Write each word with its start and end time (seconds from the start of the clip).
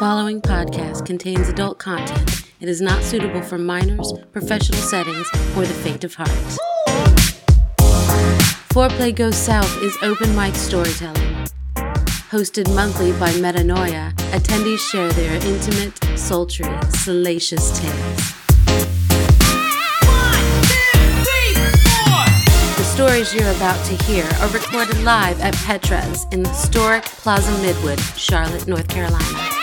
following 0.00 0.40
podcast 0.40 1.04
contains 1.04 1.46
adult 1.50 1.78
content. 1.78 2.46
It 2.58 2.70
is 2.70 2.80
not 2.80 3.02
suitable 3.02 3.42
for 3.42 3.58
minors, 3.58 4.10
professional 4.32 4.78
settings, 4.78 5.28
or 5.54 5.66
the 5.66 5.74
faint 5.74 6.04
of 6.04 6.14
heart. 6.14 6.30
Foreplay 8.72 9.14
Goes 9.14 9.36
South 9.36 9.70
is 9.82 9.94
open 10.00 10.34
mic 10.34 10.54
storytelling. 10.54 11.34
Hosted 12.32 12.74
monthly 12.74 13.12
by 13.20 13.30
Metanoia, 13.32 14.14
attendees 14.32 14.78
share 14.78 15.12
their 15.12 15.34
intimate, 15.46 16.02
sultry, 16.18 16.64
salacious 16.88 17.78
tales. 17.78 18.16
The 22.78 22.84
stories 22.84 23.34
you're 23.34 23.50
about 23.50 23.84
to 23.84 24.02
hear 24.04 24.24
are 24.40 24.48
recorded 24.48 25.02
live 25.02 25.38
at 25.42 25.52
Petra's 25.56 26.24
in 26.32 26.46
historic 26.46 27.04
Plaza 27.04 27.52
Midwood, 27.62 28.00
Charlotte, 28.16 28.66
North 28.66 28.88
Carolina. 28.88 29.59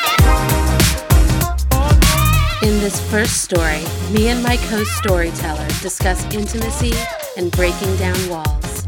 In 2.64 2.80
this 2.80 3.00
first 3.10 3.44
story, 3.44 3.84
me 4.12 4.28
and 4.30 4.44
my 4.44 4.58
co 4.70 4.84
storyteller 4.84 5.68
discuss 5.82 6.24
intimacy 6.34 6.94
and 7.38 7.52
breaking 7.52 7.96
down 7.98 8.18
walls. 8.30 8.86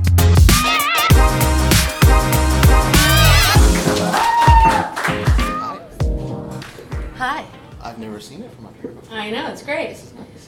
Hi. 7.17 7.45
I've 7.81 7.97
never 7.97 8.19
seen 8.19 8.43
it 8.43 8.51
from 8.51 8.67
up 8.67 8.75
here 8.81 8.91
before. 8.91 9.17
I 9.17 9.31
know, 9.31 9.47
it's 9.47 9.63
great. 9.63 9.97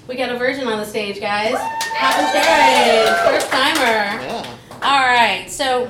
We 0.08 0.16
got 0.16 0.30
a 0.30 0.38
virgin 0.38 0.68
on 0.68 0.80
the 0.80 0.86
stage, 0.86 1.20
guys. 1.20 1.56
Happy 1.56 2.38
Cherry, 2.38 3.08
first 3.26 3.50
timer. 3.50 4.22
Yeah. 4.22 4.58
All 4.82 5.08
right, 5.08 5.50
so 5.50 5.90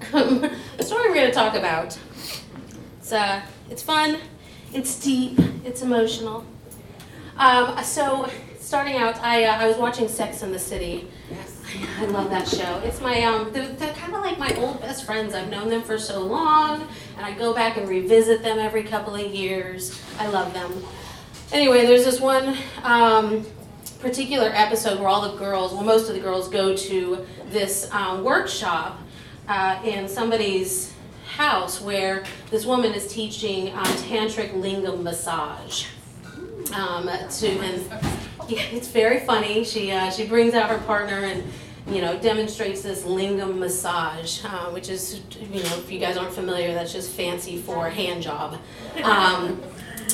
the 0.10 0.82
story 0.82 1.08
we're 1.08 1.14
going 1.14 1.28
to 1.28 1.32
talk 1.32 1.54
about. 1.54 1.98
It's 2.98 3.12
uh, 3.12 3.42
it's 3.72 3.82
fun, 3.82 4.18
it's 4.74 5.00
deep, 5.00 5.38
it's 5.64 5.80
emotional. 5.80 6.44
Um, 7.38 7.82
so 7.82 8.28
starting 8.60 8.96
out, 8.96 9.16
I 9.22 9.44
uh, 9.44 9.56
I 9.56 9.66
was 9.66 9.78
watching 9.78 10.08
Sex 10.08 10.42
in 10.42 10.52
the 10.52 10.58
City. 10.58 11.08
Yes, 11.30 11.62
I 11.98 12.04
love 12.04 12.28
that 12.28 12.46
show. 12.46 12.82
It's 12.84 13.00
my 13.00 13.22
um, 13.22 13.50
they're, 13.50 13.68
they're 13.68 13.94
kind 13.94 14.14
of 14.14 14.20
like 14.20 14.38
my 14.38 14.54
old 14.56 14.82
best 14.82 15.06
friends. 15.06 15.34
I've 15.34 15.48
known 15.48 15.70
them 15.70 15.80
for 15.80 15.98
so 15.98 16.20
long, 16.20 16.86
and 17.16 17.24
I 17.24 17.32
go 17.32 17.54
back 17.54 17.78
and 17.78 17.88
revisit 17.88 18.42
them 18.42 18.58
every 18.58 18.82
couple 18.82 19.14
of 19.14 19.34
years. 19.34 19.98
I 20.18 20.28
love 20.28 20.52
them. 20.52 20.70
Anyway, 21.50 21.86
there's 21.86 22.04
this 22.04 22.20
one 22.20 22.54
um, 22.82 23.46
particular 24.00 24.50
episode 24.52 24.98
where 24.98 25.08
all 25.08 25.32
the 25.32 25.38
girls, 25.38 25.72
well, 25.72 25.82
most 25.82 26.10
of 26.10 26.14
the 26.14 26.20
girls 26.20 26.50
go 26.50 26.76
to 26.76 27.26
this 27.48 27.90
um, 27.90 28.22
workshop 28.22 29.00
uh, 29.48 29.80
in 29.82 30.08
somebody's 30.08 30.92
house 31.32 31.80
where 31.80 32.24
this 32.50 32.66
woman 32.66 32.92
is 32.92 33.06
teaching 33.06 33.72
um, 33.72 33.84
tantric 33.84 34.52
lingam 34.52 35.02
massage. 35.02 35.86
Um, 36.74 37.06
to 37.06 37.48
and 37.48 37.82
yeah, 38.48 38.62
it's 38.70 38.88
very 38.88 39.20
funny. 39.20 39.64
She 39.64 39.90
uh, 39.90 40.10
she 40.10 40.26
brings 40.26 40.54
out 40.54 40.70
her 40.70 40.78
partner 40.78 41.24
and 41.24 41.42
you 41.86 42.00
know 42.00 42.18
demonstrates 42.18 42.82
this 42.82 43.02
lingam 43.02 43.58
massage, 43.58 44.44
uh, 44.44 44.70
which 44.70 44.88
is 44.88 45.20
you 45.40 45.62
know 45.62 45.76
if 45.78 45.90
you 45.90 45.98
guys 45.98 46.16
aren't 46.16 46.34
familiar, 46.34 46.72
that's 46.74 46.92
just 46.92 47.10
fancy 47.10 47.56
for 47.56 47.88
hand 47.88 48.22
job. 48.22 48.58
Um, 49.02 49.62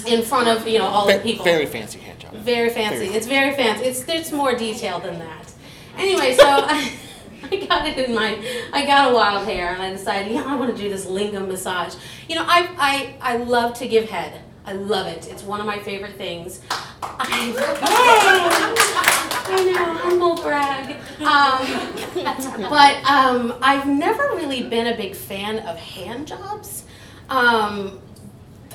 in 0.06 0.22
front 0.22 0.48
of 0.48 0.66
you 0.66 0.78
know 0.78 0.86
all 0.86 1.06
the 1.06 1.18
people. 1.18 1.44
Very 1.44 1.66
fancy 1.66 1.98
hand 1.98 2.20
job. 2.20 2.32
Very 2.34 2.70
fancy. 2.70 3.06
Very 3.06 3.16
It's 3.16 3.26
very 3.26 3.54
fancy. 3.54 3.84
It's 3.84 4.02
there's 4.04 4.32
more 4.32 4.54
detailed 4.54 5.02
than 5.02 5.18
that. 5.18 5.52
Anyway, 5.96 6.34
so 6.34 6.66
I, 7.52 7.66
got 7.66 7.86
it 7.86 7.98
in 7.98 8.14
my 8.14 8.38
I 8.72 8.84
got 8.84 9.10
a 9.10 9.14
wild 9.14 9.46
hair 9.46 9.72
and 9.72 9.82
I 9.82 9.90
decided, 9.90 10.32
yeah, 10.32 10.44
I 10.44 10.56
want 10.56 10.74
to 10.74 10.82
do 10.82 10.88
this 10.88 11.06
lingam 11.06 11.48
massage. 11.48 11.94
You 12.28 12.36
know, 12.36 12.44
I 12.46 12.68
I 12.78 13.34
I 13.34 13.36
love 13.38 13.74
to 13.74 13.88
give 13.88 14.08
head. 14.08 14.42
I 14.64 14.72
love 14.72 15.06
it. 15.06 15.28
It's 15.28 15.42
one 15.42 15.60
of 15.60 15.66
my 15.66 15.78
favorite 15.78 16.16
things. 16.16 16.60
I, 17.02 17.54
I 19.46 19.64
know, 19.64 19.94
humble 19.94 20.36
brag. 20.42 20.96
Um, 21.20 22.68
but 22.68 23.02
um, 23.10 23.54
I've 23.62 23.86
never 23.86 24.22
really 24.34 24.68
been 24.68 24.88
a 24.88 24.96
big 24.96 25.14
fan 25.16 25.60
of 25.60 25.78
hand 25.78 26.28
jobs. 26.28 26.84
Um, 27.30 27.98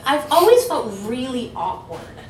I've 0.04 0.30
always 0.32 0.66
felt 0.66 0.92
really 1.04 1.52
awkward 1.56 2.23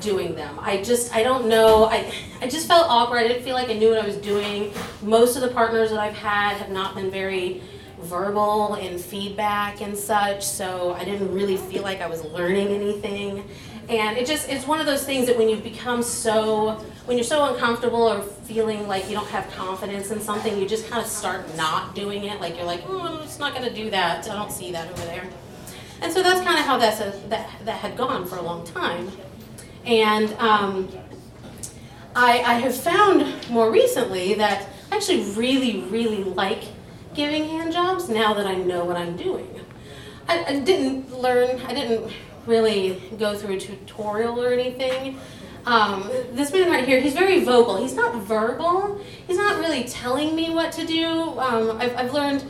doing 0.00 0.34
them. 0.34 0.58
I 0.60 0.82
just 0.82 1.14
I 1.14 1.22
don't 1.22 1.46
know. 1.46 1.84
I 1.84 2.12
I 2.40 2.48
just 2.48 2.66
felt 2.66 2.86
awkward. 2.88 3.18
I 3.18 3.28
didn't 3.28 3.42
feel 3.42 3.54
like 3.54 3.68
I 3.68 3.74
knew 3.74 3.90
what 3.90 4.02
I 4.02 4.06
was 4.06 4.16
doing. 4.16 4.72
Most 5.02 5.36
of 5.36 5.42
the 5.42 5.48
partners 5.48 5.90
that 5.90 6.00
I've 6.00 6.16
had 6.16 6.56
have 6.56 6.70
not 6.70 6.94
been 6.94 7.10
very 7.10 7.62
verbal 8.02 8.76
in 8.76 8.98
feedback 8.98 9.80
and 9.82 9.96
such, 9.96 10.44
so 10.44 10.94
I 10.94 11.04
didn't 11.04 11.32
really 11.32 11.56
feel 11.56 11.82
like 11.82 12.00
I 12.00 12.06
was 12.06 12.24
learning 12.24 12.68
anything. 12.68 13.44
And 13.88 14.16
it 14.16 14.26
just 14.26 14.48
it's 14.48 14.66
one 14.66 14.80
of 14.80 14.86
those 14.86 15.04
things 15.04 15.26
that 15.26 15.36
when 15.36 15.48
you 15.48 15.56
become 15.56 16.02
so 16.02 16.84
when 17.06 17.16
you're 17.16 17.24
so 17.24 17.52
uncomfortable 17.52 18.02
or 18.02 18.22
feeling 18.22 18.86
like 18.86 19.08
you 19.08 19.14
don't 19.14 19.28
have 19.28 19.50
confidence 19.52 20.10
in 20.10 20.20
something, 20.20 20.56
you 20.58 20.68
just 20.68 20.88
kind 20.88 21.02
of 21.02 21.10
start 21.10 21.54
not 21.56 21.94
doing 21.94 22.24
it. 22.24 22.40
Like 22.40 22.56
you're 22.56 22.66
like, 22.66 22.84
oh, 22.86 23.00
I'm 23.00 23.22
just 23.22 23.40
not 23.40 23.54
gonna 23.54 23.74
do 23.74 23.90
that. 23.90 24.28
I 24.28 24.34
don't 24.34 24.52
see 24.52 24.70
that 24.72 24.90
over 24.90 25.02
there. 25.02 25.28
And 26.02 26.12
so 26.12 26.22
that's 26.22 26.40
kind 26.40 26.58
of 26.58 26.64
how 26.64 26.78
that's 26.78 27.00
a, 27.00 27.28
that 27.28 27.50
that 27.64 27.80
had 27.80 27.96
gone 27.96 28.26
for 28.26 28.36
a 28.36 28.42
long 28.42 28.64
time. 28.64 29.10
And 29.84 30.32
um, 30.34 30.88
I, 32.14 32.40
I 32.40 32.54
have 32.54 32.76
found 32.76 33.50
more 33.50 33.70
recently 33.70 34.34
that 34.34 34.68
I 34.90 34.96
actually 34.96 35.22
really, 35.32 35.82
really 35.82 36.24
like 36.24 36.64
giving 37.14 37.48
hand 37.48 37.72
jobs 37.72 38.08
now 38.08 38.34
that 38.34 38.46
I 38.46 38.54
know 38.54 38.84
what 38.84 38.96
I'm 38.96 39.16
doing. 39.16 39.60
I, 40.28 40.44
I 40.44 40.60
didn't 40.60 41.12
learn, 41.18 41.60
I 41.66 41.74
didn't 41.74 42.12
really 42.46 43.02
go 43.18 43.36
through 43.36 43.56
a 43.56 43.60
tutorial 43.60 44.42
or 44.42 44.52
anything. 44.52 45.18
Um, 45.66 46.08
this 46.32 46.52
man 46.52 46.70
right 46.70 46.86
here, 46.86 47.00
he's 47.00 47.14
very 47.14 47.44
vocal. 47.44 47.76
He's 47.76 47.94
not 47.94 48.22
verbal. 48.22 49.00
He's 49.26 49.36
not 49.36 49.58
really 49.58 49.84
telling 49.84 50.34
me 50.34 50.50
what 50.50 50.72
to 50.72 50.86
do. 50.86 51.38
Um, 51.38 51.78
I've, 51.78 51.94
I've 51.96 52.12
learned 52.12 52.44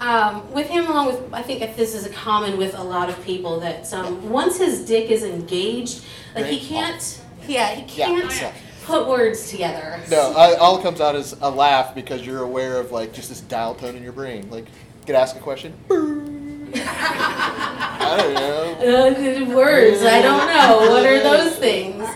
um, 0.00 0.52
with 0.52 0.68
him, 0.68 0.86
along 0.86 1.06
with, 1.06 1.32
I 1.32 1.42
think 1.42 1.76
this 1.76 1.94
is 1.94 2.06
a 2.06 2.10
common 2.10 2.58
with 2.58 2.74
a 2.78 2.82
lot 2.82 3.08
of 3.08 3.22
people, 3.24 3.60
that 3.60 3.92
um, 3.92 4.28
once 4.28 4.58
his 4.58 4.84
dick 4.84 5.10
is 5.10 5.22
engaged, 5.22 6.04
like 6.34 6.46
he 6.46 6.60
can't, 6.60 7.22
yeah, 7.46 7.74
he 7.74 7.82
can't 7.82 8.30
so- 8.30 8.52
put 8.84 9.08
words 9.08 9.50
together. 9.50 10.00
No, 10.10 10.32
I, 10.36 10.54
all 10.56 10.78
it 10.78 10.82
comes 10.82 11.00
out 11.00 11.16
is 11.16 11.34
a 11.40 11.50
laugh 11.50 11.94
because 11.94 12.24
you're 12.26 12.42
aware 12.42 12.78
of 12.78 12.92
like 12.92 13.12
just 13.12 13.28
this 13.28 13.40
dial 13.40 13.74
tone 13.74 13.96
in 13.96 14.02
your 14.02 14.12
brain. 14.12 14.50
Like, 14.50 14.66
you 14.66 15.06
could 15.06 15.16
ask 15.16 15.34
a 15.36 15.40
question. 15.40 15.74
I 16.74 18.16
don't 18.18 18.34
know. 18.34 19.52
Uh, 19.52 19.56
words, 19.56 20.02
I 20.02 20.20
don't 20.22 20.46
know. 20.46 20.90
What 20.90 21.06
are 21.06 21.22
those 21.22 21.56
things? 21.56 22.06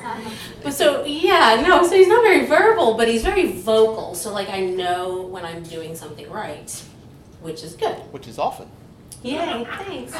But 0.63 0.75
so 0.75 1.05
yeah, 1.05 1.65
no. 1.67 1.87
So 1.87 1.97
he's 1.97 2.09
not 2.09 2.23
very 2.23 2.47
verbal, 2.47 2.95
but 2.95 3.09
he's 3.09 3.23
very 3.23 3.53
vocal. 3.53 4.15
So 4.15 4.33
like 4.33 4.51
I 4.51 4.61
know 4.61 5.23
when 5.23 5.45
I'm 5.45 5.63
doing 5.63 5.97
something 5.97 6.29
right, 6.31 6.83
which 7.43 7.63
is 7.63 7.75
good. 7.75 7.97
Which 8.13 8.29
is 8.29 8.39
often. 8.39 8.69
Yay, 9.23 9.65
thanks. 9.65 10.15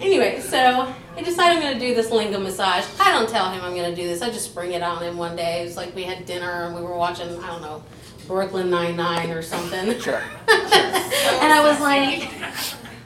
anyway, 0.00 0.40
so 0.40 0.92
I 1.14 1.22
decided 1.22 1.56
I'm 1.56 1.60
going 1.62 1.74
to 1.74 1.80
do 1.80 1.94
this 1.94 2.08
lingam 2.08 2.42
massage. 2.42 2.86
I 2.98 3.12
don't 3.12 3.28
tell 3.28 3.50
him 3.50 3.62
I'm 3.62 3.74
going 3.74 3.94
to 3.94 3.96
do 3.96 4.08
this. 4.08 4.22
I 4.22 4.30
just 4.30 4.46
spring 4.46 4.72
it 4.72 4.82
on 4.82 5.02
him 5.02 5.18
one 5.18 5.36
day. 5.36 5.62
It's 5.62 5.76
like 5.76 5.94
we 5.94 6.04
had 6.04 6.24
dinner 6.24 6.64
and 6.64 6.74
we 6.74 6.80
were 6.80 6.96
watching, 6.96 7.28
I 7.42 7.48
don't 7.48 7.60
know, 7.60 7.84
Brooklyn 8.26 8.70
Nine-Nine 8.70 9.30
or 9.30 9.42
something. 9.42 10.00
Sure. 10.00 10.22
and 10.48 11.52
I 11.52 11.60
was 11.62 11.78
like, 11.80 12.22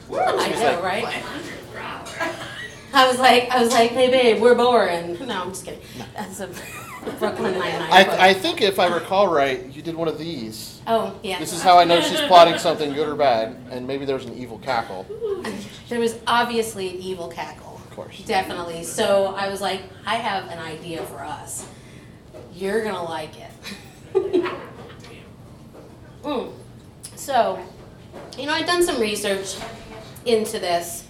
hmm, 0.07 0.39
I 0.39 0.49
know, 0.49 0.81
right? 0.81 1.23
I 2.93 3.07
was 3.07 3.19
like, 3.19 3.49
I 3.49 3.61
was 3.61 3.71
like, 3.71 3.91
hey 3.91 4.09
babe, 4.09 4.41
we're 4.41 4.55
boring. 4.55 5.17
No, 5.25 5.43
I'm 5.43 5.49
just 5.49 5.65
kidding. 5.65 5.81
That's 6.13 6.39
a 6.39 6.47
Brooklyn 7.19 7.57
Nine-Nine. 7.57 7.91
I, 7.91 8.29
I 8.29 8.33
think 8.33 8.61
if 8.61 8.79
I 8.79 8.87
recall 8.87 9.27
right, 9.27 9.65
you 9.67 9.81
did 9.81 9.95
one 9.95 10.07
of 10.07 10.17
these. 10.17 10.70
Oh, 10.87 11.19
yeah. 11.23 11.39
This 11.39 11.53
is 11.53 11.61
how 11.61 11.77
I 11.77 11.83
know 11.83 12.01
she's 12.01 12.21
plotting 12.21 12.57
something 12.57 12.93
good 12.93 13.07
or 13.07 13.15
bad, 13.15 13.57
and 13.69 13.87
maybe 13.87 14.05
there's 14.05 14.25
an 14.25 14.33
evil 14.33 14.59
cackle. 14.59 15.05
There 15.89 15.99
was 15.99 16.17
obviously 16.27 16.89
an 16.89 16.95
evil 16.95 17.27
cackle. 17.27 17.81
Of 17.83 17.89
course. 17.91 18.21
Definitely. 18.23 18.83
So 18.83 19.35
I 19.35 19.49
was 19.49 19.61
like, 19.61 19.81
I 20.05 20.15
have 20.15 20.49
an 20.49 20.59
idea 20.59 21.01
for 21.03 21.23
us. 21.23 21.67
You're 22.53 22.83
gonna 22.83 23.03
like 23.03 23.31
it. 23.39 24.51
Mm. 26.23 26.51
So, 27.15 27.59
you 28.37 28.45
know, 28.45 28.53
I've 28.53 28.67
done 28.67 28.83
some 28.83 28.99
research 28.99 29.55
into 30.25 30.59
this, 30.59 31.07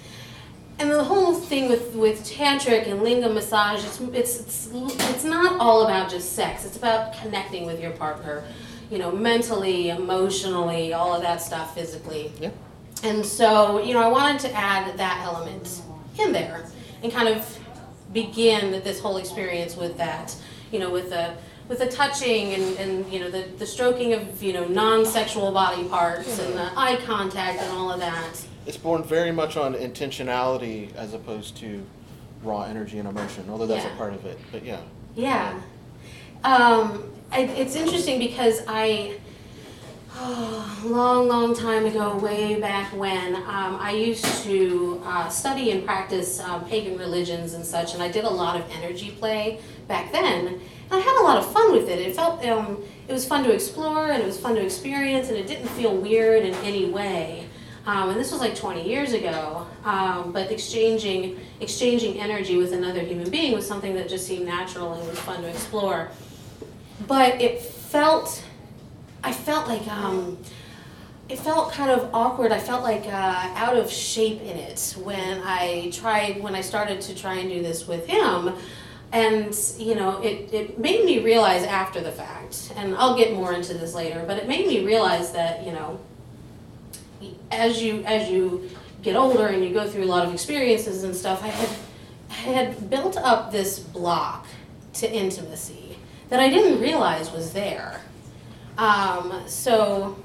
and 0.80 0.90
the 0.90 1.04
whole 1.04 1.34
thing 1.34 1.70
with 1.70 1.94
with 1.96 2.24
tantric 2.24 2.88
and 2.90 3.02
lingam 3.02 3.34
massage, 3.34 3.84
it's 3.84 4.00
it's 4.00 4.40
it's, 4.74 5.10
it's 5.10 5.24
not 5.24 5.60
all 5.60 5.86
about 5.86 6.10
just 6.10 6.34
sex. 6.34 6.66
It's 6.66 6.78
about 6.78 7.14
connecting 7.22 7.66
with 7.66 7.82
your 7.82 7.92
partner, 7.92 8.44
you 8.92 8.98
know, 9.00 9.12
mentally, 9.12 9.90
emotionally, 9.90 10.94
all 10.94 11.16
of 11.16 11.22
that 11.22 11.42
stuff, 11.42 11.74
physically. 11.74 12.32
Yeah. 12.40 12.52
And 13.04 13.26
so, 13.26 13.82
you 13.82 13.94
know, 13.94 14.02
I 14.02 14.10
wanted 14.10 14.40
to 14.42 14.54
add 14.54 14.98
that 14.98 15.22
element 15.26 15.82
in 16.20 16.34
there 16.34 16.66
and 17.02 17.12
kind 17.12 17.30
of 17.30 17.58
begin 18.14 18.84
this 18.84 19.00
whole 19.00 19.18
experience 19.18 19.76
with 19.78 19.98
that, 19.98 20.36
you 20.72 20.78
know, 20.80 20.92
with 20.92 21.10
the 21.10 21.34
with 21.68 21.80
the 21.80 21.88
touching 21.88 22.54
and, 22.54 22.78
and 22.80 23.14
you 23.14 23.18
know 23.22 23.30
the, 23.32 23.44
the 23.58 23.66
stroking 23.66 24.12
of 24.12 24.44
you 24.44 24.52
know 24.52 24.66
non-sexual 24.68 25.54
body 25.54 25.86
parts 25.88 26.38
and 26.40 26.54
the 26.56 26.70
eye 26.78 27.00
contact 27.06 27.62
and 27.62 27.72
all 27.72 27.90
of 27.90 28.00
that. 28.02 28.46
it's 28.66 28.76
born 28.76 29.02
very 29.04 29.32
much 29.32 29.56
on 29.56 29.74
intentionality 29.76 30.94
as 30.96 31.14
opposed 31.14 31.56
to 31.56 31.82
raw 32.44 32.64
energy 32.64 33.00
and 33.00 33.08
emotion, 33.08 33.46
although 33.50 33.68
that's 33.68 33.86
Yeah. 33.86 33.94
a 33.94 33.98
part 33.98 34.14
of 34.14 34.26
it. 34.26 34.38
But 34.52 34.66
yeah. 34.66 34.82
Yeah. 35.16 35.62
Um, 36.44 37.10
it, 37.34 37.50
it's 37.58 37.76
interesting 37.76 38.20
because 38.20 38.62
I, 38.68 39.20
long, 40.84 41.28
long 41.28 41.56
time 41.56 41.86
ago, 41.86 42.18
way 42.18 42.60
back 42.60 42.96
when, 42.96 43.36
um, 43.36 43.78
I 43.80 43.92
used 43.92 44.26
to 44.44 45.02
uh, 45.06 45.30
study 45.30 45.72
and 45.72 45.86
practice 45.86 46.40
um, 46.40 46.66
pagan 46.66 46.98
religions 46.98 47.54
and 47.54 47.66
such, 47.66 47.94
and 47.94 48.04
I 48.04 48.12
did 48.12 48.26
a 48.26 48.30
lot 48.30 48.60
of 48.60 48.70
energy 48.72 49.12
play 49.12 49.60
back 49.88 50.12
then. 50.12 50.48
And 50.48 50.62
I 50.92 51.00
had 51.00 51.22
a 51.22 51.24
lot 51.24 51.38
of 51.38 51.52
fun 51.52 51.72
with 51.72 51.90
it. 51.90 52.00
It 52.00 52.16
felt, 52.16 52.46
um, 52.46 52.84
it 53.08 53.14
was 53.14 53.26
fun 53.26 53.44
to 53.46 53.54
explore 53.54 54.12
and 54.12 54.22
it 54.22 54.26
was 54.26 54.40
fun 54.40 54.56
to 54.56 54.62
experience, 54.62 55.30
and 55.30 55.38
it 55.38 55.48
didn't 55.48 55.70
feel 55.70 55.96
weird 55.96 56.44
in 56.44 56.54
any 56.56 56.90
way. 56.90 57.48
Um, 57.86 58.10
and 58.10 58.20
this 58.20 58.32
was 58.32 58.42
like 58.42 58.56
20 58.56 58.88
years 58.88 59.14
ago. 59.14 59.66
Um, 59.84 60.32
but 60.32 60.52
exchanging 60.52 61.40
exchanging 61.60 62.20
energy 62.20 62.58
with 62.58 62.74
another 62.74 63.00
human 63.00 63.30
being 63.32 63.54
was 63.54 63.68
something 63.68 63.96
that 63.96 64.08
just 64.08 64.28
seemed 64.28 64.46
natural 64.46 64.94
and 64.94 65.08
was 65.08 65.20
fun 65.20 65.42
to 65.42 65.48
explore. 65.48 66.12
But 67.08 67.42
it 67.42 67.62
felt, 67.62 68.44
I 69.24 69.32
felt 69.32 69.68
like 69.68 69.88
um, 69.88 70.38
it 71.32 71.40
felt 71.40 71.72
kind 71.72 71.90
of 71.90 72.14
awkward. 72.14 72.52
I 72.52 72.60
felt 72.60 72.84
like 72.84 73.06
uh, 73.06 73.54
out 73.56 73.78
of 73.78 73.90
shape 73.90 74.42
in 74.42 74.58
it 74.58 74.96
when 75.02 75.42
I 75.44 75.90
tried 75.94 76.44
when 76.44 76.56
I 76.56 76.62
started 76.62 77.02
to 77.02 77.16
try 77.16 77.36
and 77.36 77.50
do 77.50 77.62
this 77.62 77.88
with 77.88 78.06
him. 78.06 78.54
And 79.14 79.58
you 79.78 79.96
know, 79.96 80.22
it, 80.22 80.54
it 80.54 80.80
made 80.80 81.06
me 81.06 81.24
realize 81.24 81.64
after 81.64 82.02
the 82.02 82.12
fact, 82.12 82.72
and 82.76 82.96
I'll 82.96 83.18
get 83.18 83.34
more 83.34 83.54
into 83.54 83.74
this 83.74 83.94
later, 83.94 84.24
but 84.28 84.38
it 84.38 84.48
made 84.48 84.68
me 84.68 84.86
realize 84.86 85.32
that, 85.34 85.66
you 85.66 85.72
know, 85.72 86.00
as 87.50 87.82
you 87.82 88.04
as 88.06 88.30
you 88.30 88.70
get 89.04 89.16
older 89.16 89.48
and 89.48 89.64
you 89.64 89.74
go 89.74 89.88
through 89.88 90.04
a 90.04 90.06
lot 90.06 90.26
of 90.26 90.34
experiences 90.34 91.04
and 91.04 91.16
stuff, 91.16 91.44
I 91.44 91.48
had 91.48 91.70
I 92.30 92.34
had 92.34 92.90
built 92.90 93.18
up 93.18 93.52
this 93.52 93.80
block 93.80 94.48
to 94.94 95.12
intimacy 95.12 95.98
that 96.32 96.40
I 96.40 96.50
didn't 96.50 96.82
realize 96.82 97.30
was 97.32 97.52
there. 97.52 98.02
Um, 98.78 99.44
so 99.48 100.18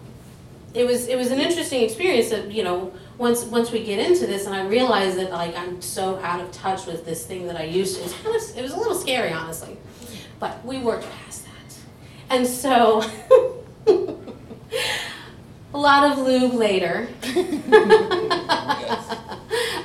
it 0.73 0.87
was 0.87 1.09
it 1.09 1.17
was 1.17 1.33
an 1.33 1.41
interesting 1.41 1.83
experience 1.83 2.31
that 2.31 2.53
you 2.53 2.63
know 2.63 2.93
once 3.19 3.45
once 3.45 3.73
we 3.73 3.83
get 3.83 3.99
into 3.99 4.25
this 4.27 4.47
and 4.47 4.55
I 4.55 4.67
realized 4.67 5.19
that 5.19 5.33
like 5.33 5.57
I'm 5.57 5.83
so 5.83 6.19
out 6.21 6.41
of 6.41 6.53
touch 6.53 6.87
with 6.87 7.05
this 7.05 7.27
thing 7.27 7.47
that 7.49 7.57
I 7.57 7.65
used 7.65 7.97
to. 7.97 8.05
It's 8.05 8.15
kind 8.15 8.37
of 8.37 8.57
it 8.57 8.63
was 8.63 8.73
a 8.73 8.79
little 8.79 8.95
scary 8.95 9.33
honestly, 9.33 9.77
but 10.39 10.65
we 10.65 10.79
worked 10.79 11.07
past 11.11 11.45
that, 11.45 11.77
and 12.31 12.47
so. 12.47 13.03
A 15.75 15.77
lot 15.77 16.11
of 16.11 16.19
lube 16.25 16.55
later. 16.55 17.07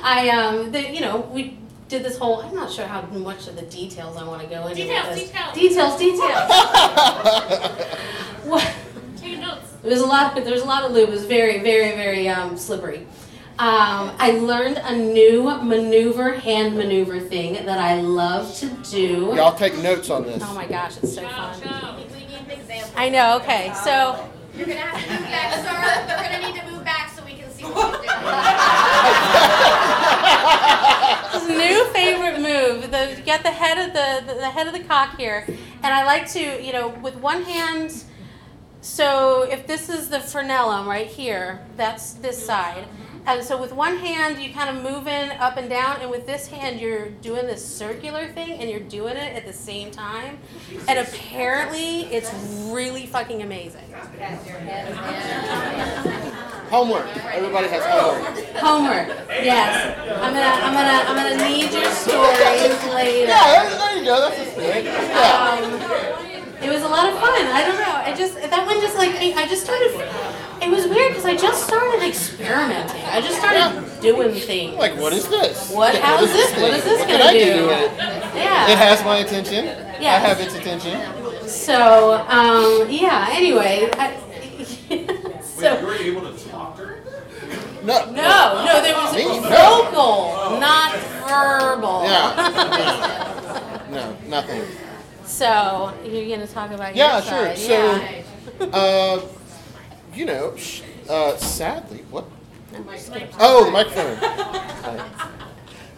I 0.02 0.30
um, 0.30 0.72
the, 0.72 0.90
you 0.90 1.00
know, 1.00 1.28
we 1.32 1.58
did 1.92 2.02
this 2.02 2.16
whole. 2.16 2.40
I'm 2.40 2.54
not 2.54 2.72
sure 2.72 2.86
how 2.86 3.02
much 3.02 3.46
of 3.48 3.54
the 3.56 3.62
details 3.62 4.16
I 4.16 4.24
want 4.24 4.40
to 4.42 4.48
go 4.48 4.66
into. 4.66 4.68
with 4.68 4.76
Details, 4.78 5.14
this. 5.14 5.30
details. 5.30 5.54
details, 5.54 5.98
details. 5.98 6.50
What- 8.44 8.74
Take 9.18 9.38
notes. 9.38 9.70
There 9.82 9.90
was 9.92 10.00
a 10.00 10.06
lot. 10.06 10.34
There 10.34 10.52
was 10.52 10.62
a 10.62 10.66
lot 10.66 10.84
of 10.84 10.92
lube. 10.92 11.10
It 11.10 11.12
was 11.12 11.24
very, 11.26 11.60
very, 11.60 11.90
very 11.94 12.28
um, 12.28 12.56
slippery. 12.56 13.06
Um, 13.58 14.10
I 14.18 14.32
learned 14.40 14.78
a 14.82 14.96
new 14.96 15.42
maneuver, 15.62 16.32
hand 16.32 16.76
maneuver 16.76 17.20
thing 17.20 17.52
that 17.66 17.78
I 17.78 18.00
love 18.00 18.52
to 18.56 18.66
do. 18.90 19.32
Y'all 19.36 19.54
take 19.54 19.76
notes 19.78 20.08
on 20.10 20.24
this. 20.24 20.42
Oh 20.44 20.54
my 20.54 20.66
gosh, 20.66 20.96
it's 21.02 21.14
so 21.14 21.20
Go, 21.22 21.28
fun. 21.28 21.60
go. 21.60 21.96
We 22.14 22.20
need 22.26 22.38
an 22.38 22.50
example. 22.50 22.90
I 22.96 23.08
know. 23.10 23.36
Okay, 23.36 23.72
so. 23.84 24.28
You're 24.56 24.66
gonna 24.66 24.80
have 24.80 25.04
to 25.04 25.10
move 25.12 25.30
back, 25.30 25.52
sir. 25.62 26.08
You're 26.08 26.30
gonna 26.40 26.52
need 26.52 26.60
to 26.60 26.66
move 26.72 26.84
back 26.84 27.10
so 27.14 27.24
we 27.24 27.34
can 27.34 27.50
see 27.50 27.64
what 27.64 27.74
you're 27.74 28.00
doing. 28.02 28.08
New 31.58 31.84
favorite 31.92 32.38
move. 32.40 32.90
The 32.90 33.22
the 33.24 33.50
head 33.50 33.78
of 33.78 33.92
the, 33.94 34.32
the 34.32 34.38
the 34.40 34.50
head 34.50 34.66
of 34.66 34.72
the 34.72 34.84
cock 34.84 35.16
here, 35.16 35.44
and 35.46 35.86
I 35.86 36.04
like 36.04 36.28
to 36.32 36.62
you 36.62 36.72
know 36.72 36.88
with 36.88 37.16
one 37.16 37.42
hand. 37.42 38.04
So 38.80 39.42
if 39.42 39.66
this 39.66 39.88
is 39.88 40.08
the 40.08 40.18
frenulum 40.18 40.86
right 40.86 41.06
here, 41.06 41.64
that's 41.76 42.14
this 42.14 42.44
side. 42.44 42.88
And 43.24 43.44
so 43.44 43.56
with 43.56 43.72
one 43.72 43.98
hand 43.98 44.42
you 44.42 44.52
kind 44.52 44.76
of 44.76 44.82
move 44.82 45.06
in 45.06 45.30
up 45.32 45.56
and 45.56 45.70
down, 45.70 46.00
and 46.00 46.10
with 46.10 46.26
this 46.26 46.48
hand 46.48 46.80
you're 46.80 47.08
doing 47.08 47.46
this 47.46 47.64
circular 47.64 48.26
thing, 48.32 48.58
and 48.60 48.68
you're 48.68 48.80
doing 48.80 49.16
it 49.16 49.36
at 49.36 49.46
the 49.46 49.52
same 49.52 49.92
time. 49.92 50.38
And 50.88 50.98
apparently 50.98 52.06
it's 52.06 52.32
really 52.72 53.06
fucking 53.06 53.42
amazing. 53.42 53.84
Homework. 56.72 57.04
Everybody 57.36 57.68
has 57.68 57.84
homework. 57.84 58.32
Homework. 58.56 59.08
Yes. 59.28 59.92
I'm 60.24 60.32
gonna 60.32 60.56
I'm 60.64 60.72
gonna 60.72 61.04
I'm 61.04 61.16
gonna 61.20 61.36
need 61.46 61.68
your 61.70 61.84
stories 61.92 62.80
later. 62.88 63.28
Yeah, 63.28 63.68
there, 63.68 63.76
there 63.76 63.96
you 63.98 64.04
go. 64.06 64.20
That's 64.24 64.36
just 64.40 64.56
good. 64.56 64.84
Yeah. 64.86 65.52
Um, 65.52 65.68
it 66.64 66.70
was 66.72 66.80
a 66.80 66.88
lot 66.88 67.12
of 67.12 67.20
fun. 67.20 67.44
I 67.52 67.60
don't 67.68 67.76
know. 67.76 67.92
I 67.92 68.14
just 68.16 68.40
that 68.40 68.66
one 68.66 68.80
just 68.80 68.96
like 68.96 69.10
I 69.16 69.46
just 69.46 69.64
started. 69.64 69.92
It 70.62 70.70
was 70.70 70.88
weird 70.88 71.10
because 71.10 71.26
I 71.26 71.36
just 71.36 71.62
started 71.66 72.08
experimenting. 72.08 73.02
I 73.04 73.20
just 73.20 73.36
started 73.36 74.00
doing 74.00 74.32
things. 74.32 74.78
Like, 74.78 74.96
what 74.96 75.12
is 75.12 75.28
this? 75.28 75.70
What? 75.72 75.94
How 75.96 76.24
is 76.24 76.32
this? 76.32 76.56
What 76.58 76.72
is 76.72 76.84
this 76.84 77.00
What 77.00 77.08
can 77.08 77.18
gonna 77.20 77.30
I 77.30 77.32
do? 77.34 77.52
to 77.52 77.84
it? 77.84 77.92
Yeah. 78.34 78.72
It 78.72 78.78
has 78.78 79.04
my 79.04 79.18
attention. 79.18 79.66
Yes. 80.00 80.24
I 80.24 80.26
have 80.26 80.40
its 80.40 80.54
attention. 80.54 81.46
So 81.46 82.24
um, 82.28 82.88
yeah. 82.88 83.28
Anyway. 83.30 83.90
I, 83.92 84.16
so 85.42 85.74
Wait, 85.86 86.04
you 86.06 86.14
were 86.14 86.20
able 86.20 86.20
to 86.22 86.28
talk 86.28 86.36
to 86.38 86.41
her? 86.41 86.41
No. 87.82 88.04
no, 88.06 88.64
no, 88.64 88.82
there 88.82 88.94
was 88.94 89.14
Me? 89.14 89.24
No. 89.24 89.40
vocal, 89.40 90.58
not 90.60 90.94
verbal. 91.26 92.04
Yeah. 92.04 93.28
No, 93.92 94.16
nothing. 94.26 94.62
So 95.26 95.92
you're 96.02 96.26
gonna 96.34 96.46
talk 96.46 96.70
about 96.70 96.96
Yeah, 96.96 97.16
your 97.18 97.22
sure. 97.24 97.56
side. 97.56 97.58
So, 97.58 98.64
yeah. 98.64 98.66
uh, 98.72 99.20
you 100.14 100.24
know, 100.24 100.56
sh- 100.56 100.80
uh, 101.10 101.36
sadly, 101.36 101.98
what? 102.10 102.24
Oh, 103.38 103.66
the 103.66 103.70
microphone. 103.70 104.16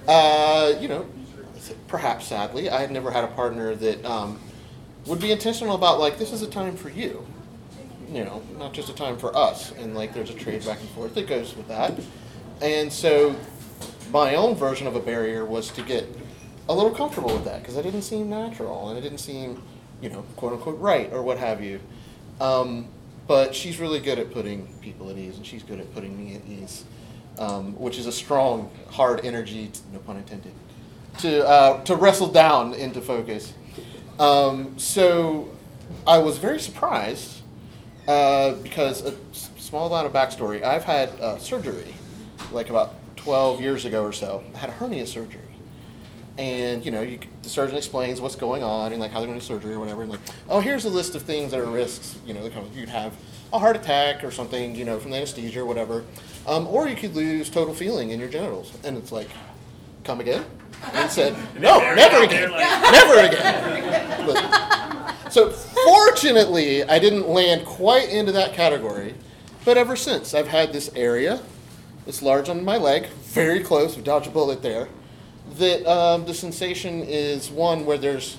Uh, 0.08 0.74
you 0.80 0.88
know, 0.88 1.06
perhaps 1.86 2.26
sadly, 2.26 2.68
I 2.68 2.80
had 2.80 2.90
never 2.90 3.12
had 3.12 3.22
a 3.22 3.28
partner 3.28 3.76
that 3.76 4.04
um, 4.04 4.40
would 5.06 5.20
be 5.20 5.30
intentional 5.30 5.76
about 5.76 6.00
like 6.00 6.18
this 6.18 6.32
is 6.32 6.42
a 6.42 6.48
time 6.48 6.76
for 6.76 6.88
you. 6.90 7.24
You 8.08 8.24
know, 8.24 8.42
not 8.58 8.72
just 8.72 8.88
a 8.88 8.94
time 8.94 9.16
for 9.16 9.36
us, 9.36 9.72
and 9.72 9.94
like 9.94 10.14
there's 10.14 10.30
a 10.30 10.34
trade 10.34 10.64
back 10.64 10.80
and 10.80 10.88
forth 10.90 11.14
that 11.14 11.26
goes 11.26 11.56
with 11.56 11.68
that. 11.68 11.98
And 12.60 12.92
so, 12.92 13.34
my 14.12 14.34
own 14.36 14.54
version 14.54 14.86
of 14.86 14.94
a 14.94 15.00
barrier 15.00 15.44
was 15.44 15.70
to 15.72 15.82
get 15.82 16.06
a 16.68 16.74
little 16.74 16.94
comfortable 16.94 17.32
with 17.32 17.44
that 17.44 17.60
because 17.60 17.76
it 17.76 17.82
didn't 17.82 18.02
seem 18.02 18.30
natural 18.30 18.88
and 18.88 18.98
it 18.98 19.02
didn't 19.02 19.18
seem, 19.18 19.62
you 20.00 20.08
know, 20.08 20.24
quote 20.36 20.52
unquote 20.52 20.78
right 20.78 21.12
or 21.12 21.22
what 21.22 21.38
have 21.38 21.62
you. 21.62 21.80
Um, 22.40 22.88
but 23.26 23.54
she's 23.54 23.80
really 23.80 24.00
good 24.00 24.18
at 24.18 24.32
putting 24.32 24.66
people 24.80 25.10
at 25.10 25.16
ease, 25.16 25.36
and 25.36 25.46
she's 25.46 25.62
good 25.62 25.80
at 25.80 25.92
putting 25.94 26.16
me 26.16 26.34
at 26.34 26.46
ease, 26.46 26.84
um, 27.38 27.74
which 27.78 27.98
is 27.98 28.06
a 28.06 28.12
strong, 28.12 28.70
hard 28.90 29.24
energy, 29.24 29.68
t- 29.72 29.80
no 29.92 29.98
pun 30.00 30.16
intended, 30.16 30.52
to 31.18 31.46
uh, 31.46 31.82
to 31.84 31.96
wrestle 31.96 32.28
down 32.28 32.74
into 32.74 33.00
focus. 33.00 33.54
Um, 34.18 34.78
so 34.78 35.50
I 36.06 36.18
was 36.18 36.38
very 36.38 36.60
surprised 36.60 37.40
uh, 38.08 38.52
because 38.62 39.04
a 39.04 39.14
s- 39.32 39.50
small 39.58 39.86
amount 39.86 40.06
of 40.06 40.12
backstory. 40.12 40.62
I've 40.62 40.84
had 40.84 41.08
uh, 41.20 41.38
surgery, 41.38 41.94
like 42.52 42.70
about 42.70 42.94
12 43.16 43.60
years 43.60 43.84
ago 43.84 44.02
or 44.04 44.12
so. 44.12 44.42
I 44.54 44.58
had 44.58 44.68
a 44.70 44.72
hernia 44.72 45.06
surgery. 45.06 45.40
And 46.36 46.84
you 46.84 46.90
know 46.90 47.00
you, 47.02 47.20
the 47.42 47.48
surgeon 47.48 47.76
explains 47.76 48.20
what's 48.20 48.34
going 48.34 48.64
on 48.64 48.90
and 48.92 49.00
like 49.00 49.12
how 49.12 49.20
they're 49.20 49.28
going 49.28 49.38
to 49.38 49.46
do 49.46 49.54
surgery 49.54 49.72
or 49.74 49.78
whatever. 49.78 50.02
And 50.02 50.10
like 50.10 50.20
oh 50.48 50.58
here's 50.58 50.84
a 50.84 50.88
list 50.88 51.14
of 51.14 51.22
things 51.22 51.52
that 51.52 51.60
are 51.60 51.66
risks 51.70 52.16
you 52.26 52.34
know 52.34 52.40
kind 52.50 52.66
of- 52.66 52.76
you'd 52.76 52.88
have 52.88 53.14
a 53.52 53.58
heart 53.60 53.76
attack 53.76 54.24
or 54.24 54.32
something 54.32 54.74
you 54.74 54.84
know 54.84 54.98
from 54.98 55.12
the 55.12 55.16
anesthesia 55.16 55.60
or 55.60 55.64
whatever. 55.64 56.02
Um, 56.48 56.66
or 56.66 56.88
you 56.88 56.96
could 56.96 57.14
lose 57.14 57.48
total 57.48 57.72
feeling 57.72 58.10
in 58.10 58.18
your 58.18 58.28
genitals. 58.28 58.72
And 58.82 58.96
it's 58.98 59.12
like 59.12 59.28
come 60.02 60.18
again? 60.18 60.44
And 60.92 61.08
said 61.08 61.36
no 61.60 61.78
never 61.94 62.24
again. 62.24 62.50
Never 62.50 63.14
again. 63.20 64.26
But- 64.26 65.14
so 65.32 65.50
fortunately 65.84 66.82
i 66.84 66.98
didn't 66.98 67.28
land 67.28 67.64
quite 67.64 68.08
into 68.08 68.32
that 68.32 68.52
category 68.52 69.14
but 69.64 69.76
ever 69.76 69.96
since 69.96 70.34
i've 70.34 70.48
had 70.48 70.72
this 70.72 70.90
area 70.94 71.40
it's 72.06 72.22
large 72.22 72.48
on 72.48 72.64
my 72.64 72.76
leg 72.76 73.06
very 73.06 73.60
close 73.60 73.96
dodge 73.96 74.26
a 74.26 74.30
bullet 74.30 74.62
there 74.62 74.88
that 75.58 75.86
um, 75.86 76.24
the 76.24 76.34
sensation 76.34 77.02
is 77.02 77.50
one 77.50 77.84
where 77.84 77.98
there's 77.98 78.38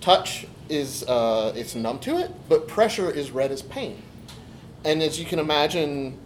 touch 0.00 0.46
is 0.68 1.02
uh, 1.04 1.52
it's 1.56 1.74
numb 1.74 1.98
to 2.00 2.18
it, 2.18 2.30
but 2.48 2.68
pressure 2.68 3.10
is 3.10 3.30
read 3.30 3.50
as 3.50 3.62
pain. 3.62 4.02
And 4.84 5.02
as 5.02 5.18
you 5.18 5.26
can 5.26 5.38
imagine, 5.38 6.18